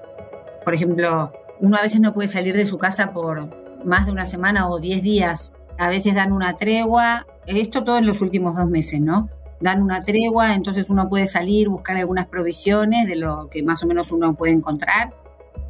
Por 0.65 0.73
ejemplo, 0.73 1.31
uno 1.59 1.77
a 1.77 1.81
veces 1.81 2.01
no 2.01 2.13
puede 2.13 2.27
salir 2.27 2.55
de 2.55 2.65
su 2.65 2.77
casa 2.77 3.13
por 3.13 3.85
más 3.85 4.05
de 4.05 4.11
una 4.11 4.25
semana 4.25 4.69
o 4.69 4.79
diez 4.79 5.01
días. 5.01 5.53
A 5.77 5.89
veces 5.89 6.13
dan 6.13 6.33
una 6.33 6.57
tregua. 6.57 7.25
Esto 7.47 7.83
todo 7.83 7.97
en 7.97 8.05
los 8.05 8.21
últimos 8.21 8.57
dos 8.57 8.67
meses, 8.67 8.99
¿no? 8.99 9.29
Dan 9.61 9.81
una 9.81 10.01
tregua, 10.01 10.55
entonces 10.55 10.89
uno 10.89 11.07
puede 11.07 11.27
salir, 11.27 11.69
buscar 11.69 11.97
algunas 11.97 12.27
provisiones 12.27 13.07
de 13.07 13.15
lo 13.15 13.49
que 13.49 13.63
más 13.63 13.83
o 13.83 13.87
menos 13.87 14.11
uno 14.11 14.33
puede 14.33 14.53
encontrar. 14.53 15.13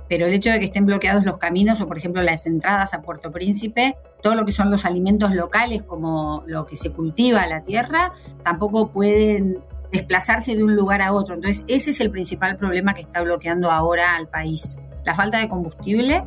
Pero 0.08 0.26
el 0.26 0.34
hecho 0.34 0.52
de 0.52 0.60
que 0.60 0.66
estén 0.66 0.86
bloqueados 0.86 1.24
los 1.24 1.38
caminos 1.38 1.80
o, 1.80 1.88
por 1.88 1.98
ejemplo, 1.98 2.22
las 2.22 2.46
entradas 2.46 2.94
a 2.94 3.02
Puerto 3.02 3.32
Príncipe, 3.32 3.96
todo 4.22 4.36
lo 4.36 4.46
que 4.46 4.52
son 4.52 4.70
los 4.70 4.84
alimentos 4.84 5.34
locales, 5.34 5.84
como 5.84 6.44
lo 6.48 6.66
que 6.66 6.76
se 6.76 6.92
cultiva 6.92 7.48
la 7.48 7.64
tierra, 7.64 8.12
tampoco 8.44 8.92
pueden 8.92 9.60
desplazarse 9.92 10.56
de 10.56 10.64
un 10.64 10.76
lugar 10.76 11.02
a 11.02 11.14
otro. 11.14 11.36
Entonces, 11.36 11.64
ese 11.68 11.92
es 11.92 12.02
el 12.02 12.12
principal 12.12 12.58
problema 12.58 12.94
que 12.94 13.02
está 13.02 13.22
bloqueando 13.22 13.72
ahora 13.72 14.16
al 14.16 14.28
país. 14.28 14.78
La 15.06 15.16
falta 15.16 15.40
de 15.40 15.48
combustible 15.48 16.26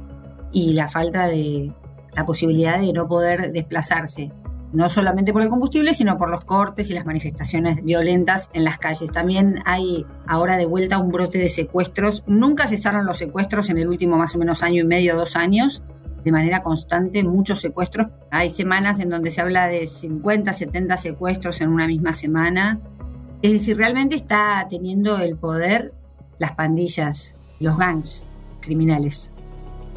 y 0.50 0.72
la 0.72 0.88
falta 0.88 1.26
de 1.26 1.72
la 2.14 2.24
posibilidad 2.24 2.78
de 2.78 2.92
no 2.92 3.06
poder 3.06 3.52
desplazarse 3.52 4.32
no 4.74 4.90
solamente 4.90 5.32
por 5.32 5.42
el 5.42 5.48
combustible, 5.48 5.94
sino 5.94 6.18
por 6.18 6.28
los 6.28 6.44
cortes 6.44 6.90
y 6.90 6.94
las 6.94 7.06
manifestaciones 7.06 7.82
violentas 7.84 8.50
en 8.52 8.64
las 8.64 8.78
calles. 8.78 9.10
También 9.12 9.60
hay 9.64 10.04
ahora 10.26 10.56
de 10.56 10.66
vuelta 10.66 10.98
un 10.98 11.12
brote 11.12 11.38
de 11.38 11.48
secuestros. 11.48 12.24
Nunca 12.26 12.66
cesaron 12.66 13.06
los 13.06 13.18
secuestros 13.18 13.70
en 13.70 13.78
el 13.78 13.88
último 13.88 14.18
más 14.18 14.34
o 14.34 14.38
menos 14.38 14.64
año 14.64 14.82
y 14.82 14.86
medio, 14.86 15.16
dos 15.16 15.36
años, 15.36 15.84
de 16.24 16.32
manera 16.32 16.62
constante, 16.62 17.22
muchos 17.22 17.60
secuestros. 17.60 18.08
Hay 18.30 18.50
semanas 18.50 18.98
en 18.98 19.10
donde 19.10 19.30
se 19.30 19.40
habla 19.40 19.68
de 19.68 19.86
50, 19.86 20.52
70 20.52 20.96
secuestros 20.96 21.60
en 21.60 21.68
una 21.68 21.86
misma 21.86 22.12
semana. 22.12 22.80
Es 23.42 23.52
decir, 23.52 23.76
realmente 23.76 24.16
está 24.16 24.66
teniendo 24.68 25.18
el 25.18 25.36
poder 25.36 25.92
las 26.38 26.52
pandillas, 26.52 27.36
los 27.60 27.78
gangs 27.78 28.26
criminales. 28.60 29.33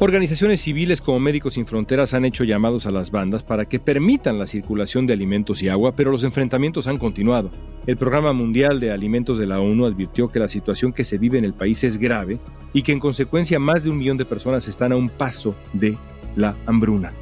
Organizaciones 0.00 0.60
civiles 0.60 1.00
como 1.00 1.18
Médicos 1.18 1.54
Sin 1.54 1.66
Fronteras 1.66 2.14
han 2.14 2.24
hecho 2.24 2.44
llamados 2.44 2.86
a 2.86 2.92
las 2.92 3.10
bandas 3.10 3.42
para 3.42 3.64
que 3.64 3.80
permitan 3.80 4.38
la 4.38 4.46
circulación 4.46 5.08
de 5.08 5.12
alimentos 5.12 5.60
y 5.60 5.68
agua, 5.68 5.96
pero 5.96 6.12
los 6.12 6.22
enfrentamientos 6.22 6.86
han 6.86 6.98
continuado. 6.98 7.50
El 7.84 7.96
Programa 7.96 8.32
Mundial 8.32 8.78
de 8.78 8.92
Alimentos 8.92 9.38
de 9.38 9.46
la 9.46 9.58
ONU 9.58 9.86
advirtió 9.86 10.28
que 10.28 10.38
la 10.38 10.48
situación 10.48 10.92
que 10.92 11.02
se 11.02 11.18
vive 11.18 11.38
en 11.38 11.44
el 11.44 11.52
país 11.52 11.82
es 11.82 11.98
grave 11.98 12.38
y 12.72 12.82
que 12.82 12.92
en 12.92 13.00
consecuencia 13.00 13.58
más 13.58 13.82
de 13.82 13.90
un 13.90 13.98
millón 13.98 14.18
de 14.18 14.24
personas 14.24 14.68
están 14.68 14.92
a 14.92 14.96
un 14.96 15.08
paso 15.08 15.56
de 15.72 15.98
la 16.36 16.56
hambruna. 16.66 17.12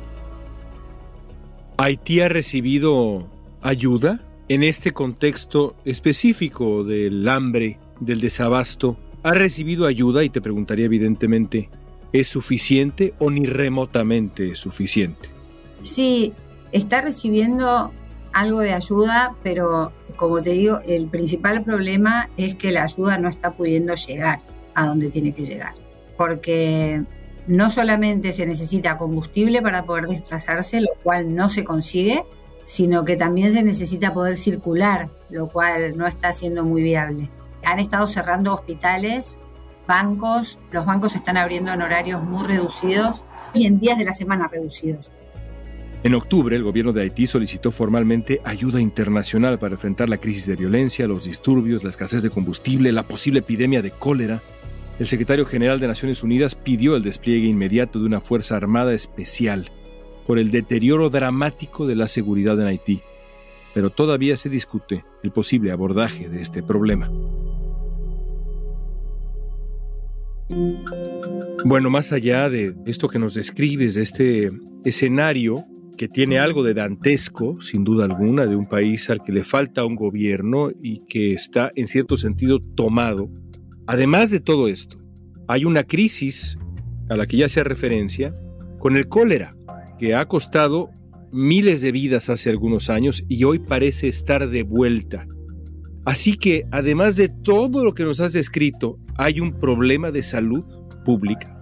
¿Haití 1.79 2.21
ha 2.21 2.29
recibido 2.29 3.27
ayuda 3.63 4.21
en 4.51 4.63
este 4.63 4.93
contexto 4.93 5.77
específico 5.87 6.85
del 6.85 7.27
hambre, 7.27 7.79
del 8.01 8.21
desabasto? 8.21 8.99
¿Ha 9.23 9.33
recibido 9.33 9.87
ayuda? 9.87 10.25
Y 10.25 10.29
te 10.29 10.43
preguntaría 10.43 10.85
evidentemente, 10.85 11.71
es 12.13 12.29
suficiente 12.29 13.15
o 13.19 13.31
ni 13.31 13.47
remotamente 13.47 14.53
es 14.53 14.59
suficiente. 14.59 15.29
Sí, 15.83 16.33
está 16.73 17.01
recibiendo 17.01 17.93
algo 18.33 18.61
de 18.61 18.73
ayuda, 18.73 19.35
pero 19.43 19.93
como 20.17 20.43
te 20.43 20.51
digo, 20.51 20.81
el 20.87 21.09
principal 21.09 21.63
problema 21.63 22.31
es 22.37 22.55
que 22.55 22.73
la 22.73 22.85
ayuda 22.85 23.19
no 23.19 23.29
está 23.29 23.53
pudiendo 23.53 23.95
llegar 23.95 24.41
a 24.75 24.87
donde 24.87 25.11
tiene 25.11 25.33
que 25.33 25.45
llegar. 25.45 25.75
Porque 26.17 27.03
no 27.47 27.71
solamente 27.71 28.33
se 28.33 28.47
necesita 28.47 28.99
combustible 28.99 29.63
para 29.63 29.85
poder 29.85 30.07
desplazarse, 30.07 30.81
lo 30.81 30.93
cual 31.03 31.35
no 31.35 31.51
se 31.51 31.65
consigue, 31.65 32.25
sino 32.65 33.05
que 33.05 33.17
también 33.17 33.53
se 33.53 33.63
necesita 33.63 34.13
poder 34.13 34.37
circular, 34.37 35.09
lo 35.31 35.49
cual 35.49 35.97
no 35.97 36.07
está 36.07 36.33
siendo 36.33 36.65
muy 36.65 36.83
viable. 36.83 37.31
Han 37.65 37.79
estado 37.79 38.09
cerrando 38.09 38.55
hospitales 38.55 39.39
bancos, 39.87 40.59
los 40.73 40.85
bancos 40.85 41.15
están 41.15 41.37
abriendo 41.37 41.73
en 41.73 41.83
horarios 41.83 42.23
muy 42.23 42.47
reducidos 42.47 43.25
y 43.55 43.67
en 43.67 43.79
días 43.79 43.99
de 43.99 44.05
la 44.05 44.13
semana 44.13 44.49
reducidos. 44.49 45.11
En 46.03 46.15
octubre, 46.15 46.55
el 46.55 46.63
gobierno 46.63 46.93
de 46.93 47.03
Haití 47.03 47.27
solicitó 47.27 47.73
formalmente 47.73 48.41
ayuda 48.45 48.81
internacional 48.81 49.59
para 49.59 49.75
enfrentar 49.75 50.09
la 50.09 50.19
crisis 50.19 50.47
de 50.47 50.55
violencia, 50.55 51.09
los 51.09 51.25
disturbios, 51.25 51.83
la 51.83 51.89
escasez 51.89 52.23
de 52.23 52.31
combustible, 52.31 52.93
la 52.93 53.09
posible 53.09 53.41
epidemia 53.41 53.83
de 53.83 53.91
cólera. 53.91 54.41
El 54.99 55.07
secretario 55.07 55.47
general 55.47 55.81
de 55.81 55.89
Naciones 55.89 56.23
Unidas 56.23 56.55
pidió 56.55 56.97
el 56.97 57.03
despliegue 57.03 57.49
inmediato 57.49 57.99
de 57.99 58.07
una 58.07 58.21
Fuerza 58.21 58.57
Armada 58.57 58.95
especial 58.95 59.71
por 60.27 60.39
el 60.39 60.51
deterioro 60.51 61.11
dramático 61.11 61.87
de 61.87 61.97
la 61.97 62.09
seguridad 62.09 62.61
en 62.61 62.69
Haití. 62.69 63.01
Pero 63.75 63.91
todavía 63.91 64.37
se 64.37 64.49
discute 64.49 65.05
el 65.23 65.33
posible 65.33 65.73
abordaje 65.73 66.29
de 66.29 66.41
este 66.41 66.63
problema. 66.63 67.11
Bueno, 71.65 71.91
más 71.91 72.13
allá 72.13 72.49
de 72.49 72.75
esto 72.87 73.09
que 73.09 73.19
nos 73.19 73.35
describes, 73.35 73.95
de 73.95 74.03
este 74.03 74.51
escenario 74.85 75.65
que 75.97 76.09
tiene 76.09 76.39
algo 76.39 76.63
de 76.63 76.75
dantesco, 76.75 77.61
sin 77.61 77.83
duda 77.83 78.05
alguna, 78.05 78.47
de 78.47 78.55
un 78.55 78.69
país 78.69 79.11
al 79.11 79.23
que 79.23 79.33
le 79.33 79.45
falta 79.45 79.85
un 79.85 79.97
gobierno 79.97 80.71
y 80.83 81.01
que 81.07 81.33
está 81.33 81.73
en 81.75 81.89
cierto 81.89 82.17
sentido 82.17 82.61
tomado. 82.61 83.31
Además 83.87 84.31
de 84.31 84.41
todo 84.41 84.69
esto, 84.69 84.99
hay 85.49 85.65
una 85.65 85.85
crisis 85.85 86.59
a 87.09 87.17
la 87.17 87.27
que 87.27 87.39
ya 87.39 87.49
se 87.49 87.65
referencia 87.65 88.35
con 88.79 88.97
el 88.97 89.09
cólera, 89.09 89.57
que 89.99 90.15
ha 90.15 90.27
costado 90.27 90.91
miles 91.33 91.81
de 91.81 91.93
vidas 91.93 92.31
hace 92.31 92.51
algunos 92.51 92.91
años 92.91 93.25
y 93.29 93.45
hoy 93.45 93.59
parece 93.59 94.09
estar 94.09 94.49
de 94.49 94.63
vuelta. 94.63 95.27
Así 96.05 96.37
que, 96.37 96.67
además 96.71 97.17
de 97.17 97.29
todo 97.29 97.85
lo 97.85 97.95
que 97.95 98.05
nos 98.05 98.21
has 98.21 98.33
descrito, 98.33 98.99
hay 99.19 99.41
un 99.41 99.53
problema 99.53 100.11
de 100.11 100.23
salud 100.23 100.65
pública. 101.05 101.57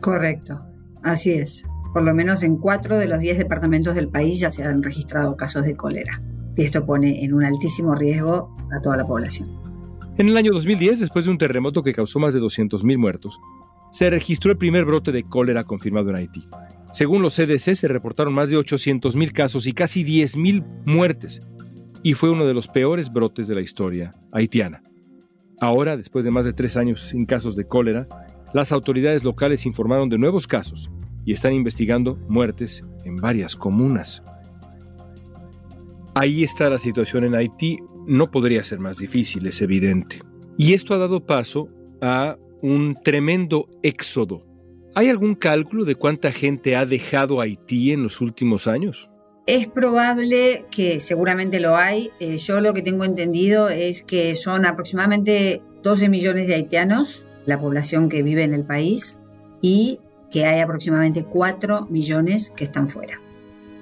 Correcto, 0.00 0.60
así 1.02 1.32
es. 1.32 1.64
Por 1.92 2.02
lo 2.02 2.14
menos 2.14 2.42
en 2.42 2.56
cuatro 2.56 2.96
de 2.96 3.06
los 3.06 3.20
diez 3.20 3.38
departamentos 3.38 3.94
del 3.94 4.08
país 4.08 4.40
ya 4.40 4.50
se 4.50 4.64
han 4.64 4.82
registrado 4.82 5.36
casos 5.36 5.64
de 5.64 5.76
cólera. 5.76 6.22
Y 6.56 6.62
esto 6.62 6.84
pone 6.84 7.24
en 7.24 7.34
un 7.34 7.44
altísimo 7.44 7.94
riesgo 7.94 8.56
a 8.76 8.80
toda 8.80 8.96
la 8.96 9.06
población. 9.06 9.48
En 10.16 10.28
el 10.28 10.36
año 10.36 10.52
2010, 10.52 11.00
después 11.00 11.24
de 11.24 11.32
un 11.32 11.38
terremoto 11.38 11.82
que 11.82 11.92
causó 11.92 12.20
más 12.20 12.34
de 12.34 12.40
200.000 12.40 12.98
muertos, 12.98 13.40
se 13.90 14.10
registró 14.10 14.52
el 14.52 14.58
primer 14.58 14.84
brote 14.84 15.12
de 15.12 15.24
cólera 15.24 15.64
confirmado 15.64 16.10
en 16.10 16.16
Haití. 16.16 16.48
Según 16.92 17.22
los 17.22 17.34
CDC, 17.34 17.74
se 17.74 17.88
reportaron 17.88 18.32
más 18.32 18.50
de 18.50 18.56
800.000 18.56 19.32
casos 19.32 19.66
y 19.66 19.72
casi 19.72 20.04
10.000 20.04 20.84
muertes, 20.86 21.40
y 22.04 22.14
fue 22.14 22.30
uno 22.30 22.46
de 22.46 22.54
los 22.54 22.68
peores 22.68 23.12
brotes 23.12 23.48
de 23.48 23.54
la 23.56 23.60
historia 23.60 24.14
haitiana. 24.30 24.82
Ahora, 25.64 25.96
después 25.96 26.26
de 26.26 26.30
más 26.30 26.44
de 26.44 26.52
tres 26.52 26.76
años 26.76 27.00
sin 27.00 27.24
casos 27.24 27.56
de 27.56 27.66
cólera, 27.66 28.06
las 28.52 28.70
autoridades 28.70 29.24
locales 29.24 29.64
informaron 29.64 30.10
de 30.10 30.18
nuevos 30.18 30.46
casos 30.46 30.90
y 31.24 31.32
están 31.32 31.54
investigando 31.54 32.18
muertes 32.28 32.84
en 33.06 33.16
varias 33.16 33.56
comunas. 33.56 34.22
Ahí 36.14 36.44
está 36.44 36.68
la 36.68 36.78
situación 36.78 37.24
en 37.24 37.34
Haití. 37.34 37.78
No 38.06 38.30
podría 38.30 38.62
ser 38.62 38.78
más 38.78 38.98
difícil, 38.98 39.46
es 39.46 39.62
evidente. 39.62 40.20
Y 40.58 40.74
esto 40.74 40.92
ha 40.92 40.98
dado 40.98 41.24
paso 41.24 41.70
a 42.02 42.36
un 42.60 42.94
tremendo 43.02 43.66
éxodo. 43.82 44.44
¿Hay 44.94 45.08
algún 45.08 45.34
cálculo 45.34 45.86
de 45.86 45.94
cuánta 45.94 46.30
gente 46.30 46.76
ha 46.76 46.84
dejado 46.84 47.40
Haití 47.40 47.92
en 47.92 48.02
los 48.02 48.20
últimos 48.20 48.66
años? 48.66 49.08
Es 49.46 49.68
probable 49.68 50.64
que 50.70 51.00
seguramente 51.00 51.60
lo 51.60 51.76
hay. 51.76 52.10
Eh, 52.18 52.38
yo 52.38 52.60
lo 52.60 52.72
que 52.72 52.80
tengo 52.80 53.04
entendido 53.04 53.68
es 53.68 54.02
que 54.02 54.34
son 54.36 54.64
aproximadamente 54.64 55.60
12 55.82 56.08
millones 56.08 56.46
de 56.46 56.54
haitianos, 56.54 57.26
la 57.44 57.60
población 57.60 58.08
que 58.08 58.22
vive 58.22 58.42
en 58.42 58.54
el 58.54 58.64
país, 58.64 59.18
y 59.60 60.00
que 60.30 60.46
hay 60.46 60.60
aproximadamente 60.60 61.24
4 61.24 61.88
millones 61.90 62.54
que 62.56 62.64
están 62.64 62.88
fuera. 62.88 63.20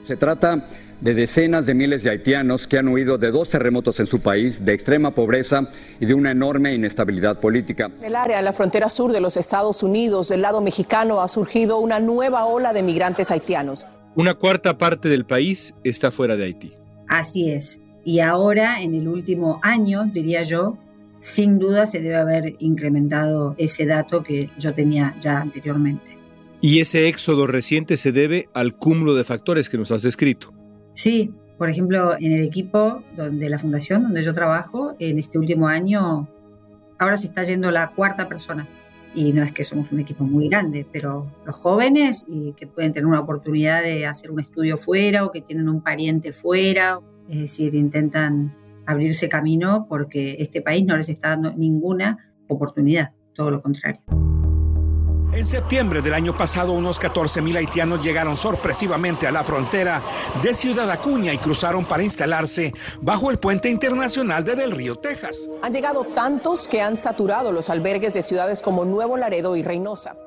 Se 0.02 0.16
trata 0.16 0.66
de 1.00 1.14
decenas 1.14 1.64
de 1.64 1.74
miles 1.74 2.02
de 2.02 2.10
haitianos 2.10 2.66
que 2.66 2.78
han 2.78 2.88
huido 2.88 3.16
de 3.16 3.30
dos 3.30 3.50
terremotos 3.50 4.00
en 4.00 4.06
su 4.06 4.20
país, 4.20 4.64
de 4.64 4.74
extrema 4.74 5.12
pobreza 5.12 5.68
y 6.00 6.06
de 6.06 6.14
una 6.14 6.32
enorme 6.32 6.74
inestabilidad 6.74 7.38
política. 7.38 7.88
En 8.00 8.04
el 8.06 8.16
área 8.16 8.38
de 8.38 8.42
la 8.42 8.52
frontera 8.52 8.88
sur 8.88 9.12
de 9.12 9.20
los 9.20 9.36
Estados 9.36 9.84
Unidos, 9.84 10.28
del 10.28 10.42
lado 10.42 10.60
mexicano, 10.60 11.20
ha 11.20 11.28
surgido 11.28 11.78
una 11.78 12.00
nueva 12.00 12.46
ola 12.46 12.72
de 12.72 12.82
migrantes 12.82 13.30
haitianos. 13.30 13.86
Una 14.14 14.34
cuarta 14.34 14.76
parte 14.76 15.08
del 15.08 15.24
país 15.24 15.74
está 15.84 16.10
fuera 16.10 16.36
de 16.36 16.44
Haití. 16.44 16.72
Así 17.08 17.50
es. 17.50 17.80
Y 18.04 18.20
ahora, 18.20 18.82
en 18.82 18.94
el 18.94 19.08
último 19.08 19.58
año, 19.62 20.04
diría 20.04 20.42
yo, 20.42 20.76
sin 21.20 21.58
duda 21.58 21.86
se 21.86 22.00
debe 22.00 22.16
haber 22.16 22.54
incrementado 22.58 23.54
ese 23.56 23.86
dato 23.86 24.22
que 24.22 24.50
yo 24.58 24.74
tenía 24.74 25.14
ya 25.20 25.40
anteriormente. 25.40 26.18
Y 26.60 26.80
ese 26.80 27.08
éxodo 27.08 27.46
reciente 27.46 27.96
se 27.96 28.12
debe 28.12 28.48
al 28.54 28.76
cúmulo 28.76 29.14
de 29.14 29.24
factores 29.24 29.68
que 29.68 29.78
nos 29.78 29.90
has 29.92 30.02
descrito. 30.02 30.52
Sí, 30.94 31.30
por 31.56 31.70
ejemplo, 31.70 32.16
en 32.18 32.32
el 32.32 32.42
equipo 32.42 33.02
de 33.16 33.48
la 33.48 33.58
fundación 33.58 34.02
donde 34.02 34.22
yo 34.22 34.34
trabajo, 34.34 34.94
en 34.98 35.18
este 35.18 35.38
último 35.38 35.68
año, 35.68 36.28
ahora 36.98 37.16
se 37.16 37.28
está 37.28 37.44
yendo 37.44 37.70
la 37.70 37.92
cuarta 37.92 38.28
persona. 38.28 38.68
Y 39.14 39.32
no 39.32 39.42
es 39.42 39.52
que 39.52 39.64
somos 39.64 39.92
un 39.92 40.00
equipo 40.00 40.24
muy 40.24 40.48
grande, 40.48 40.86
pero 40.90 41.30
los 41.44 41.56
jóvenes 41.56 42.24
y 42.28 42.52
que 42.54 42.66
pueden 42.66 42.92
tener 42.92 43.06
una 43.06 43.20
oportunidad 43.20 43.82
de 43.82 44.06
hacer 44.06 44.30
un 44.30 44.40
estudio 44.40 44.78
fuera 44.78 45.24
o 45.24 45.30
que 45.30 45.42
tienen 45.42 45.68
un 45.68 45.82
pariente 45.82 46.32
fuera, 46.32 46.98
es 47.28 47.40
decir, 47.40 47.74
intentan 47.74 48.54
abrirse 48.86 49.28
camino 49.28 49.86
porque 49.88 50.36
este 50.38 50.62
país 50.62 50.86
no 50.86 50.96
les 50.96 51.08
está 51.08 51.30
dando 51.30 51.52
ninguna 51.52 52.32
oportunidad, 52.48 53.12
todo 53.34 53.50
lo 53.50 53.62
contrario. 53.62 54.00
En 55.32 55.46
septiembre 55.46 56.02
del 56.02 56.12
año 56.12 56.36
pasado, 56.36 56.72
unos 56.72 57.00
14.000 57.00 57.56
haitianos 57.56 58.04
llegaron 58.04 58.36
sorpresivamente 58.36 59.26
a 59.26 59.32
la 59.32 59.42
frontera 59.42 60.02
de 60.42 60.52
Ciudad 60.52 60.90
Acuña 60.90 61.32
y 61.32 61.38
cruzaron 61.38 61.86
para 61.86 62.02
instalarse 62.02 62.74
bajo 63.00 63.30
el 63.30 63.38
puente 63.38 63.70
internacional 63.70 64.44
de 64.44 64.56
Del 64.56 64.72
Río, 64.72 64.96
Texas. 64.96 65.48
Han 65.62 65.72
llegado 65.72 66.04
tantos 66.04 66.68
que 66.68 66.82
han 66.82 66.98
saturado 66.98 67.50
los 67.50 67.70
albergues 67.70 68.12
de 68.12 68.20
ciudades 68.20 68.60
como 68.60 68.84
Nuevo 68.84 69.16
Laredo 69.16 69.56
y 69.56 69.62
Reynosa. 69.62 70.18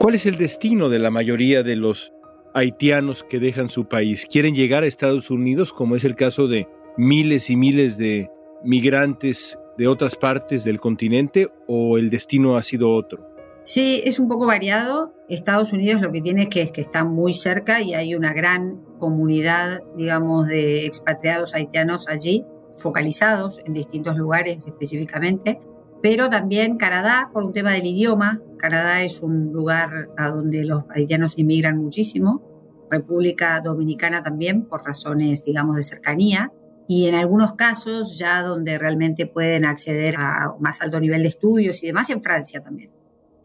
¿Cuál 0.00 0.16
es 0.16 0.26
el 0.26 0.36
destino 0.36 0.88
de 0.88 0.98
la 0.98 1.12
mayoría 1.12 1.62
de 1.62 1.76
los 1.76 2.12
haitianos 2.54 3.22
que 3.22 3.38
dejan 3.38 3.68
su 3.68 3.86
país? 3.86 4.26
¿Quieren 4.28 4.56
llegar 4.56 4.82
a 4.82 4.86
Estados 4.86 5.30
Unidos, 5.30 5.72
como 5.72 5.94
es 5.94 6.02
el 6.02 6.16
caso 6.16 6.48
de 6.48 6.66
miles 6.96 7.50
y 7.50 7.56
miles 7.56 7.96
de 7.96 8.28
migrantes 8.64 9.60
de 9.76 9.86
otras 9.86 10.16
partes 10.16 10.64
del 10.64 10.80
continente, 10.80 11.46
o 11.68 11.98
el 11.98 12.10
destino 12.10 12.56
ha 12.56 12.64
sido 12.64 12.92
otro? 12.92 13.27
Sí, 13.68 14.00
es 14.06 14.18
un 14.18 14.28
poco 14.28 14.46
variado. 14.46 15.12
Estados 15.28 15.74
Unidos 15.74 16.00
lo 16.00 16.10
que 16.10 16.22
tiene 16.22 16.44
es 16.44 16.48
que, 16.48 16.62
es 16.62 16.72
que 16.72 16.80
está 16.80 17.04
muy 17.04 17.34
cerca 17.34 17.82
y 17.82 17.92
hay 17.92 18.14
una 18.14 18.32
gran 18.32 18.82
comunidad, 18.98 19.82
digamos, 19.94 20.46
de 20.46 20.86
expatriados 20.86 21.54
haitianos 21.54 22.08
allí, 22.08 22.46
focalizados 22.78 23.60
en 23.66 23.74
distintos 23.74 24.16
lugares 24.16 24.66
específicamente. 24.66 25.60
Pero 26.02 26.30
también 26.30 26.78
Canadá, 26.78 27.28
por 27.30 27.44
un 27.44 27.52
tema 27.52 27.72
del 27.72 27.84
idioma. 27.84 28.40
Canadá 28.56 29.02
es 29.02 29.20
un 29.20 29.52
lugar 29.52 30.08
a 30.16 30.30
donde 30.30 30.64
los 30.64 30.84
haitianos 30.88 31.38
inmigran 31.38 31.76
muchísimo. 31.76 32.88
República 32.90 33.60
Dominicana 33.60 34.22
también, 34.22 34.64
por 34.64 34.82
razones, 34.82 35.44
digamos, 35.44 35.76
de 35.76 35.82
cercanía 35.82 36.50
y 36.88 37.06
en 37.06 37.16
algunos 37.16 37.52
casos 37.52 38.16
ya 38.18 38.40
donde 38.40 38.78
realmente 38.78 39.26
pueden 39.26 39.66
acceder 39.66 40.16
a 40.16 40.54
más 40.58 40.80
alto 40.80 40.98
nivel 41.00 41.20
de 41.20 41.28
estudios 41.28 41.82
y 41.82 41.88
demás, 41.88 42.08
en 42.08 42.22
Francia 42.22 42.62
también. 42.62 42.97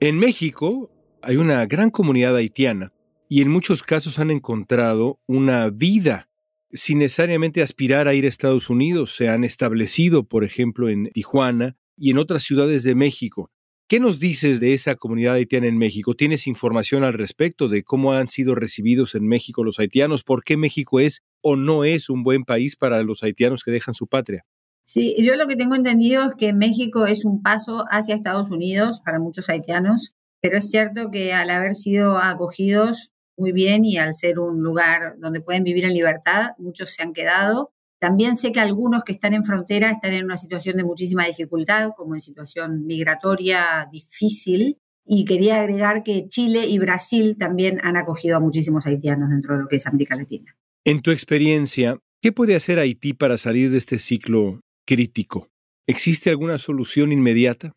En 0.05 0.17
México 0.17 0.91
hay 1.21 1.37
una 1.37 1.65
gran 1.65 1.89
comunidad 1.89 2.35
haitiana 2.35 2.91
y 3.29 3.41
en 3.41 3.47
muchos 3.47 3.83
casos 3.83 4.19
han 4.19 4.31
encontrado 4.31 5.21
una 5.27 5.69
vida 5.69 6.29
sin 6.73 6.99
necesariamente 6.99 7.61
aspirar 7.61 8.09
a 8.09 8.13
ir 8.13 8.25
a 8.25 8.27
Estados 8.27 8.69
Unidos. 8.69 9.15
Se 9.15 9.29
han 9.29 9.45
establecido, 9.45 10.25
por 10.25 10.43
ejemplo, 10.43 10.89
en 10.89 11.05
Tijuana 11.13 11.77
y 11.95 12.11
en 12.11 12.17
otras 12.17 12.43
ciudades 12.43 12.83
de 12.83 12.95
México. 12.95 13.49
¿Qué 13.87 14.01
nos 14.01 14.19
dices 14.19 14.59
de 14.59 14.73
esa 14.73 14.95
comunidad 14.95 15.35
haitiana 15.35 15.67
en 15.67 15.77
México? 15.77 16.15
¿Tienes 16.15 16.47
información 16.47 17.05
al 17.05 17.13
respecto 17.13 17.69
de 17.69 17.83
cómo 17.83 18.11
han 18.11 18.27
sido 18.27 18.55
recibidos 18.55 19.15
en 19.15 19.25
México 19.25 19.63
los 19.63 19.79
haitianos? 19.79 20.25
¿Por 20.25 20.43
qué 20.43 20.57
México 20.57 20.99
es 20.99 21.23
o 21.41 21.55
no 21.55 21.85
es 21.85 22.09
un 22.09 22.23
buen 22.23 22.43
país 22.43 22.75
para 22.75 23.01
los 23.03 23.23
haitianos 23.23 23.63
que 23.63 23.71
dejan 23.71 23.95
su 23.95 24.07
patria? 24.07 24.43
Sí, 24.85 25.15
yo 25.19 25.35
lo 25.35 25.47
que 25.47 25.55
tengo 25.55 25.75
entendido 25.75 26.25
es 26.25 26.35
que 26.35 26.53
México 26.53 27.05
es 27.05 27.23
un 27.23 27.41
paso 27.41 27.85
hacia 27.89 28.15
Estados 28.15 28.51
Unidos 28.51 29.01
para 29.03 29.19
muchos 29.19 29.49
haitianos, 29.49 30.15
pero 30.41 30.57
es 30.57 30.69
cierto 30.69 31.09
que 31.09 31.33
al 31.33 31.49
haber 31.49 31.73
sido 31.73 32.17
acogidos 32.17 33.11
muy 33.37 33.51
bien 33.51 33.85
y 33.85 33.97
al 33.97 34.13
ser 34.13 34.39
un 34.39 34.61
lugar 34.61 35.15
donde 35.19 35.41
pueden 35.41 35.63
vivir 35.63 35.85
en 35.85 35.93
libertad, 35.93 36.51
muchos 36.57 36.93
se 36.93 37.01
han 37.01 37.13
quedado. 37.13 37.71
También 37.99 38.35
sé 38.35 38.51
que 38.51 38.59
algunos 38.59 39.03
que 39.03 39.13
están 39.13 39.33
en 39.33 39.45
frontera 39.45 39.89
están 39.89 40.13
en 40.13 40.25
una 40.25 40.35
situación 40.35 40.75
de 40.75 40.83
muchísima 40.83 41.25
dificultad, 41.25 41.91
como 41.95 42.15
en 42.15 42.21
situación 42.21 42.85
migratoria 42.85 43.87
difícil. 43.91 44.77
Y 45.05 45.23
quería 45.23 45.61
agregar 45.61 46.03
que 46.03 46.27
Chile 46.27 46.67
y 46.67 46.79
Brasil 46.79 47.37
también 47.37 47.79
han 47.81 47.95
acogido 47.95 48.35
a 48.35 48.39
muchísimos 48.41 48.85
haitianos 48.85 49.29
dentro 49.29 49.55
de 49.55 49.61
lo 49.61 49.67
que 49.69 49.77
es 49.77 49.87
América 49.87 50.15
Latina. 50.15 50.57
En 50.83 51.01
tu 51.01 51.11
experiencia, 51.11 51.97
¿qué 52.21 52.33
puede 52.33 52.55
hacer 52.55 52.79
Haití 52.79 53.13
para 53.13 53.37
salir 53.37 53.71
de 53.71 53.77
este 53.77 53.99
ciclo 53.99 54.59
crítico. 54.85 55.49
¿Existe 55.87 56.29
alguna 56.29 56.59
solución 56.59 57.11
inmediata? 57.11 57.73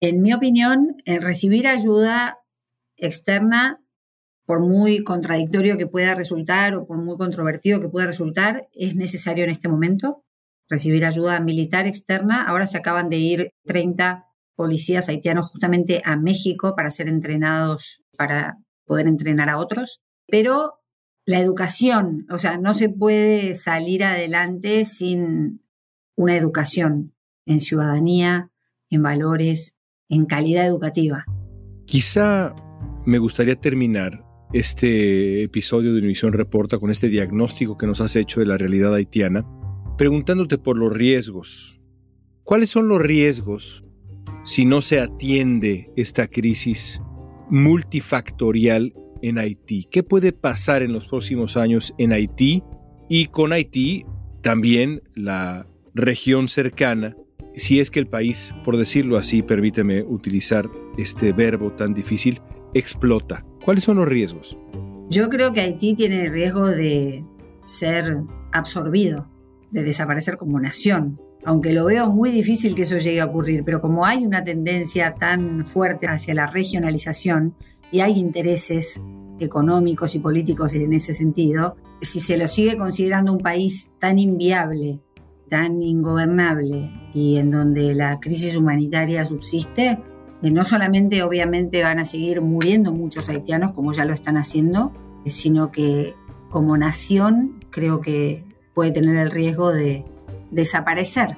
En 0.00 0.22
mi 0.22 0.32
opinión, 0.32 0.96
recibir 1.06 1.66
ayuda 1.66 2.38
externa, 2.96 3.80
por 4.46 4.60
muy 4.60 5.02
contradictorio 5.02 5.78
que 5.78 5.86
pueda 5.86 6.14
resultar 6.14 6.74
o 6.74 6.84
por 6.84 6.98
muy 6.98 7.16
controvertido 7.16 7.80
que 7.80 7.88
pueda 7.88 8.06
resultar, 8.06 8.68
es 8.72 8.94
necesario 8.94 9.44
en 9.44 9.50
este 9.50 9.68
momento. 9.68 10.22
Recibir 10.68 11.04
ayuda 11.04 11.40
militar 11.40 11.86
externa. 11.86 12.44
Ahora 12.44 12.66
se 12.66 12.76
acaban 12.78 13.08
de 13.08 13.16
ir 13.16 13.50
30 13.64 14.26
policías 14.54 15.08
haitianos 15.08 15.46
justamente 15.50 16.02
a 16.04 16.16
México 16.16 16.74
para 16.76 16.90
ser 16.90 17.08
entrenados, 17.08 18.02
para 18.16 18.58
poder 18.84 19.06
entrenar 19.06 19.48
a 19.48 19.58
otros. 19.58 20.02
Pero 20.26 20.74
la 21.26 21.40
educación, 21.40 22.26
o 22.30 22.38
sea, 22.38 22.58
no 22.58 22.74
se 22.74 22.90
puede 22.90 23.54
salir 23.54 24.04
adelante 24.04 24.84
sin 24.84 25.63
una 26.16 26.36
educación 26.36 27.14
en 27.46 27.60
ciudadanía, 27.60 28.50
en 28.90 29.02
valores, 29.02 29.76
en 30.08 30.26
calidad 30.26 30.66
educativa. 30.66 31.24
Quizá 31.86 32.54
me 33.04 33.18
gustaría 33.18 33.56
terminar 33.56 34.24
este 34.52 35.42
episodio 35.42 35.92
de 35.92 35.98
Univisión 35.98 36.32
Reporta 36.32 36.78
con 36.78 36.90
este 36.90 37.08
diagnóstico 37.08 37.76
que 37.76 37.86
nos 37.86 38.00
has 38.00 38.14
hecho 38.16 38.40
de 38.40 38.46
la 38.46 38.56
realidad 38.56 38.94
haitiana, 38.94 39.44
preguntándote 39.98 40.58
por 40.58 40.78
los 40.78 40.92
riesgos. 40.92 41.80
¿Cuáles 42.44 42.70
son 42.70 42.88
los 42.88 43.00
riesgos 43.00 43.84
si 44.44 44.64
no 44.64 44.80
se 44.80 45.00
atiende 45.00 45.90
esta 45.96 46.28
crisis 46.28 47.00
multifactorial 47.50 48.94
en 49.22 49.38
Haití? 49.38 49.88
¿Qué 49.90 50.02
puede 50.02 50.32
pasar 50.32 50.82
en 50.82 50.92
los 50.92 51.06
próximos 51.06 51.56
años 51.56 51.94
en 51.98 52.12
Haití? 52.12 52.62
Y 53.08 53.26
con 53.26 53.52
Haití 53.52 54.04
también 54.42 55.02
la 55.14 55.66
región 55.94 56.48
cercana, 56.48 57.16
si 57.54 57.78
es 57.78 57.90
que 57.90 58.00
el 58.00 58.08
país, 58.08 58.52
por 58.64 58.76
decirlo 58.76 59.16
así, 59.16 59.42
permíteme 59.42 60.02
utilizar 60.02 60.68
este 60.98 61.32
verbo 61.32 61.72
tan 61.72 61.94
difícil, 61.94 62.40
explota. 62.74 63.44
¿Cuáles 63.64 63.84
son 63.84 63.98
los 63.98 64.08
riesgos? 64.08 64.58
Yo 65.08 65.28
creo 65.28 65.52
que 65.52 65.60
Haití 65.60 65.94
tiene 65.94 66.24
el 66.24 66.32
riesgo 66.32 66.66
de 66.66 67.24
ser 67.64 68.18
absorbido, 68.52 69.28
de 69.70 69.84
desaparecer 69.84 70.36
como 70.36 70.58
nación, 70.58 71.20
aunque 71.44 71.72
lo 71.72 71.84
veo 71.84 72.10
muy 72.10 72.32
difícil 72.32 72.74
que 72.74 72.82
eso 72.82 72.98
llegue 72.98 73.20
a 73.20 73.26
ocurrir, 73.26 73.62
pero 73.64 73.80
como 73.80 74.04
hay 74.04 74.26
una 74.26 74.42
tendencia 74.42 75.14
tan 75.14 75.64
fuerte 75.64 76.08
hacia 76.08 76.34
la 76.34 76.46
regionalización 76.46 77.54
y 77.92 78.00
hay 78.00 78.18
intereses 78.18 79.00
económicos 79.38 80.14
y 80.14 80.20
políticos 80.20 80.74
en 80.74 80.92
ese 80.92 81.12
sentido, 81.12 81.76
si 82.00 82.20
se 82.20 82.36
lo 82.36 82.48
sigue 82.48 82.76
considerando 82.76 83.32
un 83.32 83.40
país 83.40 83.90
tan 84.00 84.18
inviable 84.18 85.00
tan 85.48 85.82
ingobernable 85.82 86.90
y 87.12 87.36
en 87.36 87.50
donde 87.50 87.94
la 87.94 88.20
crisis 88.20 88.56
humanitaria 88.56 89.24
subsiste, 89.24 90.00
no 90.42 90.64
solamente 90.64 91.22
obviamente 91.22 91.82
van 91.82 91.98
a 91.98 92.04
seguir 92.04 92.42
muriendo 92.42 92.92
muchos 92.92 93.28
haitianos 93.28 93.72
como 93.72 93.92
ya 93.92 94.04
lo 94.04 94.14
están 94.14 94.36
haciendo, 94.36 94.92
sino 95.26 95.70
que 95.70 96.14
como 96.50 96.76
nación 96.76 97.64
creo 97.70 98.00
que 98.00 98.44
puede 98.74 98.90
tener 98.90 99.16
el 99.16 99.30
riesgo 99.30 99.72
de 99.72 100.04
desaparecer. 100.50 101.36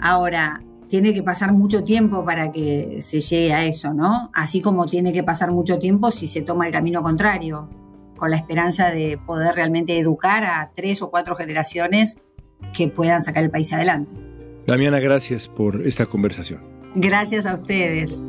Ahora, 0.00 0.62
tiene 0.88 1.14
que 1.14 1.22
pasar 1.22 1.52
mucho 1.52 1.82
tiempo 1.82 2.24
para 2.24 2.52
que 2.52 3.02
se 3.02 3.20
llegue 3.20 3.52
a 3.52 3.64
eso, 3.64 3.92
¿no? 3.92 4.30
Así 4.32 4.60
como 4.60 4.86
tiene 4.86 5.12
que 5.12 5.22
pasar 5.22 5.50
mucho 5.50 5.78
tiempo 5.78 6.10
si 6.10 6.26
se 6.26 6.42
toma 6.42 6.66
el 6.66 6.72
camino 6.72 7.02
contrario, 7.02 7.68
con 8.16 8.30
la 8.30 8.36
esperanza 8.36 8.90
de 8.90 9.18
poder 9.26 9.54
realmente 9.54 9.98
educar 9.98 10.44
a 10.44 10.70
tres 10.74 11.02
o 11.02 11.10
cuatro 11.10 11.34
generaciones 11.36 12.20
que 12.72 12.88
puedan 12.88 13.22
sacar 13.22 13.44
el 13.44 13.50
país 13.50 13.72
adelante. 13.72 14.14
Damiana, 14.66 15.00
gracias 15.00 15.48
por 15.48 15.86
esta 15.86 16.06
conversación. 16.06 16.60
Gracias 16.94 17.46
a 17.46 17.54
ustedes. 17.54 18.22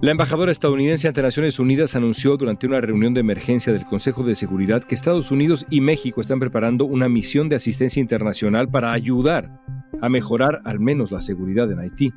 La 0.00 0.12
embajadora 0.12 0.52
estadounidense 0.52 1.08
ante 1.08 1.22
Naciones 1.22 1.58
Unidas 1.58 1.96
anunció 1.96 2.36
durante 2.36 2.68
una 2.68 2.80
reunión 2.80 3.14
de 3.14 3.20
emergencia 3.20 3.72
del 3.72 3.84
Consejo 3.84 4.22
de 4.22 4.36
Seguridad 4.36 4.84
que 4.84 4.94
Estados 4.94 5.32
Unidos 5.32 5.66
y 5.70 5.80
México 5.80 6.20
están 6.20 6.38
preparando 6.38 6.84
una 6.84 7.08
misión 7.08 7.48
de 7.48 7.56
asistencia 7.56 8.00
internacional 8.00 8.68
para 8.68 8.92
ayudar 8.92 9.60
a 10.00 10.08
mejorar 10.08 10.60
al 10.64 10.78
menos 10.78 11.10
la 11.10 11.18
seguridad 11.18 11.72
en 11.72 11.80
Haití. 11.80 12.12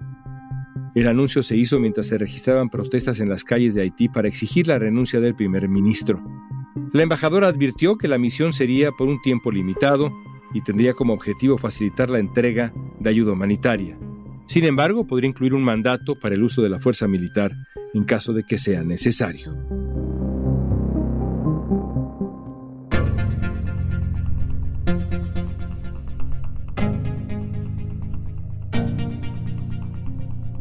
El 0.93 1.07
anuncio 1.07 1.41
se 1.41 1.57
hizo 1.57 1.79
mientras 1.79 2.05
se 2.05 2.19
registraban 2.19 2.69
protestas 2.69 3.19
en 3.19 3.29
las 3.29 3.43
calles 3.43 3.73
de 3.73 3.81
Haití 3.81 4.09
para 4.09 4.27
exigir 4.27 4.67
la 4.67 4.77
renuncia 4.77 5.19
del 5.19 5.33
primer 5.33 5.67
ministro. 5.67 6.21
La 6.93 7.03
embajadora 7.03 7.47
advirtió 7.47 7.97
que 7.97 8.07
la 8.07 8.17
misión 8.17 8.53
sería 8.53 8.91
por 8.91 9.07
un 9.07 9.21
tiempo 9.21 9.51
limitado 9.51 10.11
y 10.53 10.61
tendría 10.61 10.93
como 10.93 11.13
objetivo 11.13 11.57
facilitar 11.57 12.09
la 12.09 12.19
entrega 12.19 12.73
de 12.99 13.09
ayuda 13.09 13.33
humanitaria. 13.33 13.97
Sin 14.47 14.65
embargo, 14.65 15.05
podría 15.05 15.29
incluir 15.29 15.53
un 15.53 15.63
mandato 15.63 16.17
para 16.19 16.35
el 16.35 16.43
uso 16.43 16.61
de 16.61 16.69
la 16.69 16.79
fuerza 16.79 17.07
militar 17.07 17.51
en 17.93 18.03
caso 18.03 18.33
de 18.33 18.43
que 18.43 18.57
sea 18.57 18.83
necesario. 18.83 19.55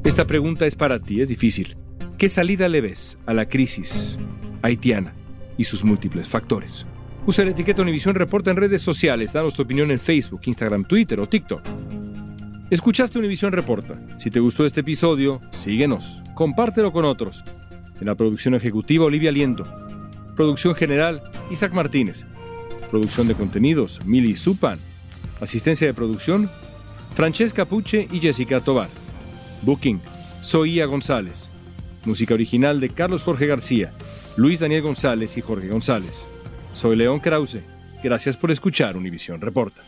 Esta 0.05 0.27
pregunta 0.27 0.67
es 0.67 0.75
para 0.75 0.99
ti, 0.99 1.21
es 1.21 1.29
difícil. 1.29 1.77
¿Qué 2.19 2.29
salida 2.29 2.69
le 2.69 2.81
ves 2.81 3.17
a 3.27 3.35
la 3.35 3.49
crisis 3.49 4.19
haitiana 4.63 5.15
y 5.61 5.65
sus 5.65 5.85
múltiples 5.85 6.27
factores? 6.27 6.87
Usa 7.27 7.45
la 7.45 7.51
etiqueta 7.51 7.83
Univisión 7.83 8.15
Reporta 8.15 8.51
en 8.51 8.57
redes 8.57 8.81
sociales. 8.81 9.35
Danos 9.35 9.55
tu 9.55 9.61
opinión 9.61 9.91
en 9.91 10.01
Facebook, 10.01 10.41
Instagram, 10.45 10.85
Twitter 10.85 11.21
o 11.21 11.29
TikTok. 11.29 11.61
Escuchaste 12.71 13.19
Univisión 13.19 13.53
Reporta. 13.53 14.01
Si 14.17 14.31
te 14.31 14.41
gustó 14.41 14.65
este 14.65 14.81
episodio, 14.81 15.39
síguenos, 15.51 16.17
compártelo 16.35 16.93
con 16.93 17.05
otros. 17.05 17.45
En 18.01 18.07
la 18.07 18.15
producción 18.15 18.55
ejecutiva, 18.55 19.05
Olivia 19.05 19.31
Liendo. 19.31 19.67
Producción 20.35 20.75
general, 20.75 21.23
Isaac 21.51 21.75
Martínez. 21.75 22.25
Producción 22.91 23.29
de 23.29 23.35
contenidos, 23.35 24.01
Mili 24.07 24.37
Supan. 24.37 24.79
Asistencia 25.43 25.87
de 25.87 25.93
producción, 25.93 26.51
Francesca 27.15 27.67
Puche 27.67 28.09
y 28.11 28.19
Jessica 28.21 28.61
Tobar. 28.61 28.89
Booking, 29.61 30.01
Soía 30.41 30.87
González. 30.87 31.51
Música 32.07 32.33
original 32.33 32.81
de 32.81 32.89
Carlos 32.89 33.25
Jorge 33.25 33.47
García, 33.47 33.93
Luis 34.37 34.61
Daniel 34.61 34.83
González 34.83 35.37
y 35.37 35.41
Jorge 35.41 35.69
González. 35.69 36.25
Soy 36.73 36.97
León 36.97 37.21
Krause. 37.21 37.61
Gracias 38.03 38.37
por 38.37 38.51
escuchar 38.51 38.97
Univisión 38.97 39.41
Reporta. 39.41 39.83